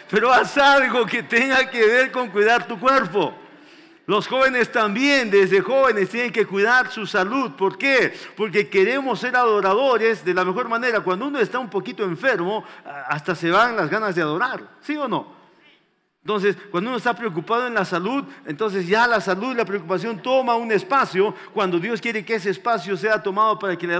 Pero 0.09 0.34
haz 0.34 0.57
algo 0.57 1.05
que 1.05 1.24
tenga 1.24 1.70
que 1.70 1.88
ver 1.88 2.11
con 2.11 2.30
cuidar 2.30 2.68
tu 2.68 2.78
cuerpo. 2.78 3.34
Los 4.07 4.27
jóvenes 4.27 4.71
también, 4.71 5.31
desde 5.31 5.61
jóvenes, 5.61 6.09
tienen 6.09 6.31
que 6.31 6.45
cuidar 6.45 6.91
su 6.91 7.07
salud. 7.07 7.51
¿Por 7.51 7.77
qué? 7.77 8.13
Porque 8.37 8.69
queremos 8.69 9.19
ser 9.19 9.35
adoradores 9.35 10.23
de 10.23 10.33
la 10.33 10.45
mejor 10.45 10.69
manera. 10.69 11.01
Cuando 11.01 11.25
uno 11.25 11.39
está 11.39 11.57
un 11.57 11.69
poquito 11.69 12.03
enfermo, 12.03 12.63
hasta 13.07 13.33
se 13.33 13.49
van 13.49 13.75
las 13.75 13.89
ganas 13.89 14.13
de 14.13 14.21
adorar. 14.21 14.61
¿Sí 14.81 14.95
o 14.95 15.07
no? 15.07 15.44
Entonces, 16.26 16.57
cuando 16.71 16.89
uno 16.89 16.97
está 16.97 17.15
preocupado 17.15 17.67
en 17.67 17.76
la 17.76 17.86
salud, 17.86 18.23
entonces 18.47 18.88
ya 18.88 19.05
la 19.05 19.21
salud 19.21 19.51
y 19.51 19.57
la 19.57 19.63
preocupación 19.63 20.23
toma 20.23 20.55
un 20.55 20.71
espacio 20.71 21.36
cuando 21.53 21.78
Dios 21.78 22.01
quiere 22.01 22.26
que 22.26 22.34
ese 22.34 22.49
espacio 22.49 22.97
sea 22.97 23.21
tomado 23.21 23.59
para 23.59 23.78
que 23.78 23.86
le. 23.86 23.95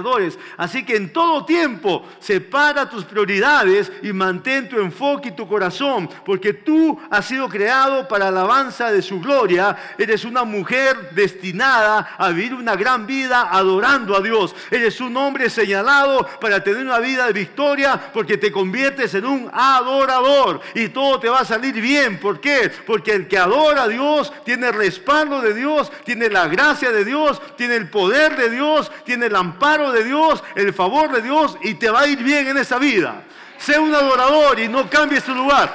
Así 0.56 0.84
que 0.84 0.96
en 0.96 1.12
todo 1.12 1.44
tiempo, 1.44 2.04
separa 2.18 2.90
tus 2.90 3.04
prioridades 3.04 3.92
y 4.02 4.12
mantén 4.12 4.68
tu 4.68 4.80
enfoque 4.80 5.28
y 5.28 5.36
tu 5.36 5.46
corazón, 5.46 6.10
porque 6.24 6.52
tú 6.52 6.98
has 7.10 7.26
sido 7.26 7.48
creado 7.48 8.08
para 8.08 8.26
alabanza 8.26 8.90
de 8.90 9.02
su 9.02 9.20
gloria. 9.20 9.76
Eres 9.96 10.24
una 10.24 10.42
mujer 10.42 11.10
destinada 11.12 12.16
a 12.18 12.30
vivir 12.30 12.54
una 12.54 12.74
gran 12.74 13.06
vida 13.06 13.50
adorando 13.52 14.16
a 14.16 14.20
Dios. 14.20 14.52
Eres 14.72 15.00
un 15.00 15.16
hombre 15.16 15.48
señalado 15.48 16.26
para 16.40 16.62
tener 16.64 16.84
una 16.84 16.98
vida 16.98 17.28
de 17.28 17.32
victoria, 17.32 18.10
porque 18.12 18.36
te 18.36 18.50
conviertes 18.50 19.14
en 19.14 19.26
un 19.26 19.48
adorador 19.52 20.60
y 20.74 20.88
todo 20.88 21.20
te 21.20 21.28
va 21.28 21.42
a 21.42 21.44
salir 21.44 21.80
bien 21.80 22.15
¿Por 22.16 22.40
qué? 22.40 22.70
Porque 22.86 23.12
el 23.12 23.28
que 23.28 23.38
adora 23.38 23.84
a 23.84 23.88
Dios 23.88 24.32
tiene 24.44 24.68
el 24.68 24.74
respaldo 24.74 25.40
de 25.40 25.54
Dios, 25.54 25.92
tiene 26.04 26.28
la 26.28 26.48
gracia 26.48 26.90
de 26.92 27.04
Dios, 27.04 27.40
tiene 27.56 27.76
el 27.76 27.88
poder 27.88 28.36
de 28.36 28.50
Dios, 28.50 28.90
tiene 29.04 29.26
el 29.26 29.36
amparo 29.36 29.92
de 29.92 30.04
Dios, 30.04 30.42
el 30.54 30.72
favor 30.72 31.12
de 31.12 31.22
Dios 31.22 31.56
y 31.62 31.74
te 31.74 31.90
va 31.90 32.00
a 32.00 32.06
ir 32.06 32.22
bien 32.22 32.48
en 32.48 32.56
esa 32.58 32.78
vida. 32.78 33.22
Sé 33.58 33.78
un 33.78 33.94
adorador 33.94 34.58
y 34.60 34.68
no 34.68 34.88
cambies 34.88 35.24
tu 35.24 35.34
lugar. 35.34 35.72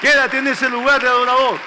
Quédate 0.00 0.38
en 0.38 0.48
ese 0.48 0.68
lugar 0.68 1.02
de 1.02 1.08
adorador. 1.08 1.58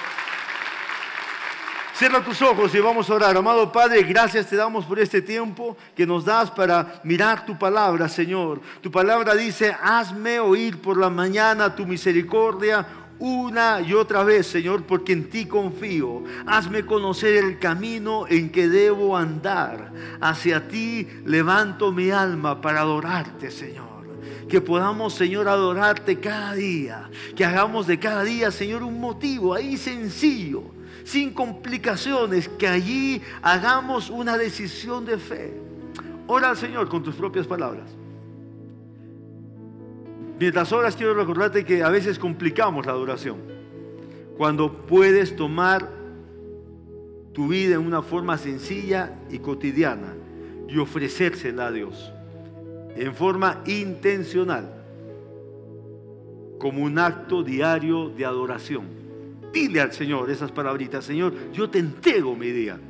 Cierra 1.94 2.24
tus 2.24 2.40
ojos 2.42 2.74
y 2.74 2.80
vamos 2.80 3.08
a 3.08 3.14
orar. 3.14 3.36
Amado 3.36 3.70
Padre, 3.70 4.02
gracias 4.02 4.48
te 4.48 4.56
damos 4.56 4.86
por 4.86 4.98
este 4.98 5.22
tiempo 5.22 5.76
que 5.94 6.06
nos 6.06 6.24
das 6.24 6.50
para 6.50 7.00
mirar 7.04 7.46
tu 7.46 7.58
palabra, 7.58 8.08
Señor. 8.08 8.60
Tu 8.80 8.90
palabra 8.90 9.34
dice, 9.34 9.76
hazme 9.80 10.40
oír 10.40 10.80
por 10.80 10.96
la 10.96 11.10
mañana 11.10 11.76
tu 11.76 11.86
misericordia 11.86 12.84
una 13.22 13.80
y 13.80 13.94
otra 13.94 14.24
vez, 14.24 14.48
Señor, 14.48 14.82
porque 14.82 15.12
en 15.12 15.30
ti 15.30 15.46
confío. 15.46 16.24
Hazme 16.44 16.84
conocer 16.84 17.36
el 17.36 17.60
camino 17.60 18.26
en 18.28 18.50
que 18.50 18.68
debo 18.68 19.16
andar. 19.16 19.92
Hacia 20.20 20.66
ti 20.66 21.06
levanto 21.24 21.92
mi 21.92 22.10
alma 22.10 22.60
para 22.60 22.80
adorarte, 22.80 23.52
Señor. 23.52 23.92
Que 24.48 24.60
podamos, 24.60 25.14
Señor, 25.14 25.46
adorarte 25.46 26.18
cada 26.18 26.54
día. 26.54 27.08
Que 27.36 27.44
hagamos 27.44 27.86
de 27.86 28.00
cada 28.00 28.24
día, 28.24 28.50
Señor, 28.50 28.82
un 28.82 29.00
motivo 29.00 29.54
ahí 29.54 29.76
sencillo, 29.76 30.64
sin 31.04 31.32
complicaciones. 31.32 32.48
Que 32.48 32.66
allí 32.66 33.22
hagamos 33.40 34.10
una 34.10 34.36
decisión 34.36 35.04
de 35.04 35.18
fe. 35.18 35.54
Ora 36.26 36.50
al 36.50 36.56
Señor 36.56 36.88
con 36.88 37.04
tus 37.04 37.14
propias 37.14 37.46
palabras. 37.46 38.01
Mientras 40.42 40.72
horas 40.72 40.96
quiero 40.96 41.14
recordarte 41.14 41.64
que 41.64 41.84
a 41.84 41.88
veces 41.88 42.18
complicamos 42.18 42.84
la 42.84 42.90
adoración. 42.90 43.36
Cuando 44.36 44.72
puedes 44.72 45.36
tomar 45.36 45.88
tu 47.32 47.46
vida 47.46 47.76
en 47.76 47.86
una 47.86 48.02
forma 48.02 48.36
sencilla 48.36 49.20
y 49.30 49.38
cotidiana 49.38 50.16
y 50.68 50.78
ofrecérsela 50.78 51.68
a 51.68 51.70
Dios 51.70 52.12
en 52.96 53.14
forma 53.14 53.62
intencional, 53.66 54.82
como 56.58 56.82
un 56.82 56.98
acto 56.98 57.44
diario 57.44 58.08
de 58.08 58.24
adoración. 58.24 58.86
Dile 59.52 59.80
al 59.80 59.92
Señor 59.92 60.28
esas 60.28 60.50
palabritas, 60.50 61.04
Señor, 61.04 61.52
yo 61.52 61.70
te 61.70 61.78
entrego 61.78 62.34
mi 62.34 62.50
día. 62.50 62.80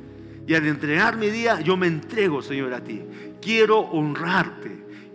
Y 0.47 0.55
al 0.55 0.65
entregar 0.65 1.17
mi 1.17 1.29
día, 1.29 1.61
yo 1.61 1.77
me 1.77 1.85
entrego, 1.85 2.41
Señor, 2.41 2.73
a 2.73 2.83
ti. 2.83 3.03
Quiero 3.39 3.77
honrarte, 3.77 4.71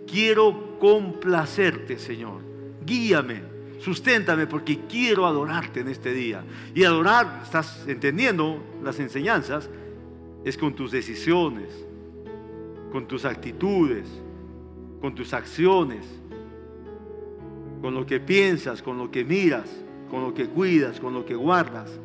quiero 0.09 0.68
complacerte, 0.79 1.99
Señor. 1.99 2.41
Guíame, 2.85 3.41
susténtame 3.79 4.47
porque 4.47 4.79
quiero 4.89 5.25
adorarte 5.25 5.81
en 5.81 5.89
este 5.89 6.13
día. 6.13 6.43
Y 6.73 6.83
adorar, 6.83 7.41
estás 7.43 7.85
entendiendo 7.87 8.61
las 8.83 8.99
enseñanzas, 8.99 9.69
es 10.43 10.57
con 10.57 10.73
tus 10.73 10.91
decisiones, 10.91 11.85
con 12.91 13.07
tus 13.07 13.25
actitudes, 13.25 14.07
con 15.01 15.13
tus 15.13 15.33
acciones, 15.33 16.05
con 17.81 17.93
lo 17.93 18.05
que 18.05 18.19
piensas, 18.19 18.81
con 18.81 18.97
lo 18.97 19.11
que 19.11 19.23
miras, 19.23 19.69
con 20.09 20.21
lo 20.21 20.33
que 20.33 20.47
cuidas, 20.47 20.99
con 20.99 21.13
lo 21.13 21.25
que 21.25 21.35
guardas. 21.35 21.99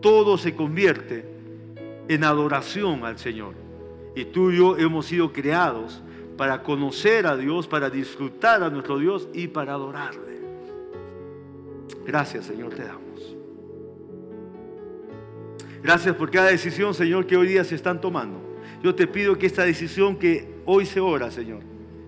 Todo 0.00 0.38
se 0.38 0.54
convierte 0.54 1.24
en 2.08 2.24
adoración 2.24 3.04
al 3.04 3.18
Señor. 3.18 3.54
Y 4.14 4.26
tú 4.26 4.50
y 4.50 4.58
yo 4.58 4.76
hemos 4.76 5.06
sido 5.06 5.32
creados 5.32 6.02
para 6.36 6.62
conocer 6.62 7.26
a 7.26 7.36
Dios, 7.36 7.66
para 7.66 7.90
disfrutar 7.90 8.62
a 8.62 8.70
nuestro 8.70 8.98
Dios 8.98 9.28
y 9.32 9.48
para 9.48 9.74
adorarle. 9.74 10.40
Gracias, 12.06 12.46
Señor, 12.46 12.74
te 12.74 12.84
damos. 12.84 13.36
Gracias 15.82 16.14
por 16.14 16.30
cada 16.30 16.48
decisión, 16.48 16.94
Señor, 16.94 17.26
que 17.26 17.36
hoy 17.36 17.48
día 17.48 17.64
se 17.64 17.74
están 17.74 18.00
tomando. 18.00 18.40
Yo 18.82 18.94
te 18.94 19.06
pido 19.06 19.36
que 19.36 19.46
esta 19.46 19.64
decisión 19.64 20.16
que 20.16 20.62
hoy 20.64 20.86
se 20.86 21.00
ora, 21.00 21.30
Señor, 21.30 21.60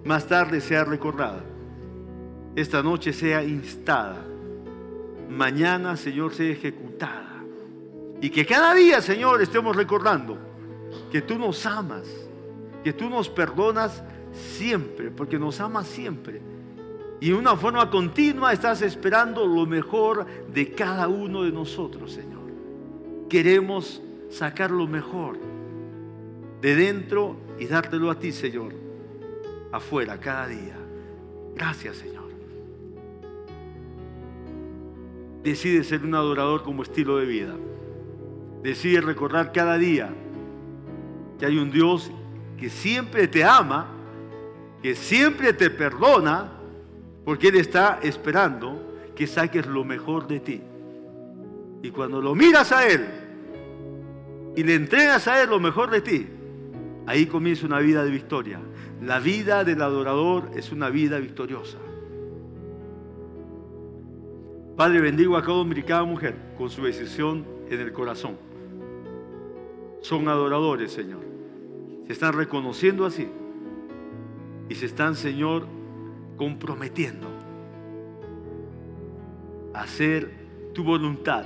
más 0.04 0.26
tarde 0.26 0.60
sea 0.60 0.84
recordada. 0.84 1.44
Esta 2.56 2.82
noche 2.82 3.12
sea 3.12 3.42
instada. 3.42 4.24
Mañana, 5.28 5.96
Señor, 5.96 6.34
sea 6.34 6.50
ejecutada. 6.50 7.42
Y 8.20 8.30
que 8.30 8.46
cada 8.46 8.74
día, 8.74 9.00
Señor, 9.00 9.42
estemos 9.42 9.74
recordando 9.74 10.38
que 11.10 11.20
tú 11.20 11.38
nos 11.38 11.66
amas, 11.66 12.06
que 12.82 12.92
tú 12.92 13.10
nos 13.10 13.28
perdonas 13.28 14.02
siempre, 14.34 15.10
porque 15.10 15.38
nos 15.38 15.60
ama 15.60 15.84
siempre. 15.84 16.40
Y 17.20 17.28
de 17.28 17.34
una 17.34 17.56
forma 17.56 17.88
continua 17.90 18.52
estás 18.52 18.82
esperando 18.82 19.46
lo 19.46 19.66
mejor 19.66 20.26
de 20.52 20.72
cada 20.72 21.08
uno 21.08 21.42
de 21.42 21.52
nosotros, 21.52 22.12
Señor. 22.12 22.42
Queremos 23.28 24.02
sacar 24.30 24.70
lo 24.70 24.86
mejor 24.86 25.38
de 26.60 26.74
dentro 26.74 27.36
y 27.58 27.66
dártelo 27.66 28.10
a 28.10 28.18
ti, 28.18 28.32
Señor, 28.32 28.72
afuera, 29.72 30.18
cada 30.18 30.48
día. 30.48 30.76
Gracias, 31.54 31.96
Señor. 31.96 32.24
Decide 35.44 35.84
ser 35.84 36.02
un 36.02 36.14
adorador 36.14 36.62
como 36.62 36.82
estilo 36.82 37.18
de 37.18 37.26
vida. 37.26 37.54
Decide 38.62 39.02
recordar 39.02 39.52
cada 39.52 39.76
día 39.76 40.08
que 41.38 41.44
hay 41.44 41.58
un 41.58 41.70
Dios 41.70 42.10
que 42.56 42.70
siempre 42.70 43.28
te 43.28 43.44
ama 43.44 43.93
que 44.84 44.94
siempre 44.94 45.54
te 45.54 45.70
perdona, 45.70 46.52
porque 47.24 47.48
Él 47.48 47.56
está 47.56 48.00
esperando 48.02 48.98
que 49.16 49.26
saques 49.26 49.64
lo 49.64 49.82
mejor 49.82 50.26
de 50.26 50.40
ti. 50.40 50.60
Y 51.82 51.90
cuando 51.90 52.20
lo 52.20 52.34
miras 52.34 52.70
a 52.70 52.86
Él 52.86 53.06
y 54.54 54.62
le 54.62 54.74
entregas 54.74 55.26
a 55.26 55.42
Él 55.42 55.48
lo 55.48 55.58
mejor 55.58 55.90
de 55.90 56.02
ti, 56.02 56.26
ahí 57.06 57.24
comienza 57.24 57.64
una 57.64 57.78
vida 57.78 58.04
de 58.04 58.10
victoria. 58.10 58.60
La 59.00 59.20
vida 59.20 59.64
del 59.64 59.80
adorador 59.80 60.50
es 60.54 60.70
una 60.70 60.90
vida 60.90 61.18
victoriosa. 61.18 61.78
Padre, 64.76 65.00
bendigo 65.00 65.38
a 65.38 65.40
cada 65.40 65.54
hombre 65.54 65.80
y 65.80 65.84
cada 65.84 66.04
mujer 66.04 66.36
con 66.58 66.68
su 66.68 66.84
decisión 66.84 67.46
en 67.70 67.80
el 67.80 67.90
corazón. 67.90 68.36
Son 70.02 70.28
adoradores, 70.28 70.92
Señor. 70.92 71.22
se 72.06 72.12
están 72.12 72.34
reconociendo 72.34 73.06
así 73.06 73.26
y 74.68 74.74
se 74.74 74.86
están, 74.86 75.14
Señor, 75.14 75.66
comprometiendo 76.36 77.28
a 79.72 79.82
hacer 79.82 80.30
tu 80.72 80.84
voluntad 80.84 81.44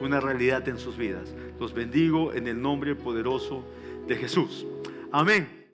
una 0.00 0.20
realidad 0.20 0.68
en 0.68 0.78
sus 0.78 0.96
vidas. 0.96 1.34
Los 1.58 1.72
bendigo 1.72 2.32
en 2.32 2.46
el 2.46 2.60
nombre 2.60 2.94
poderoso 2.94 3.64
de 4.06 4.16
Jesús. 4.16 4.66
Amén. 5.12 5.53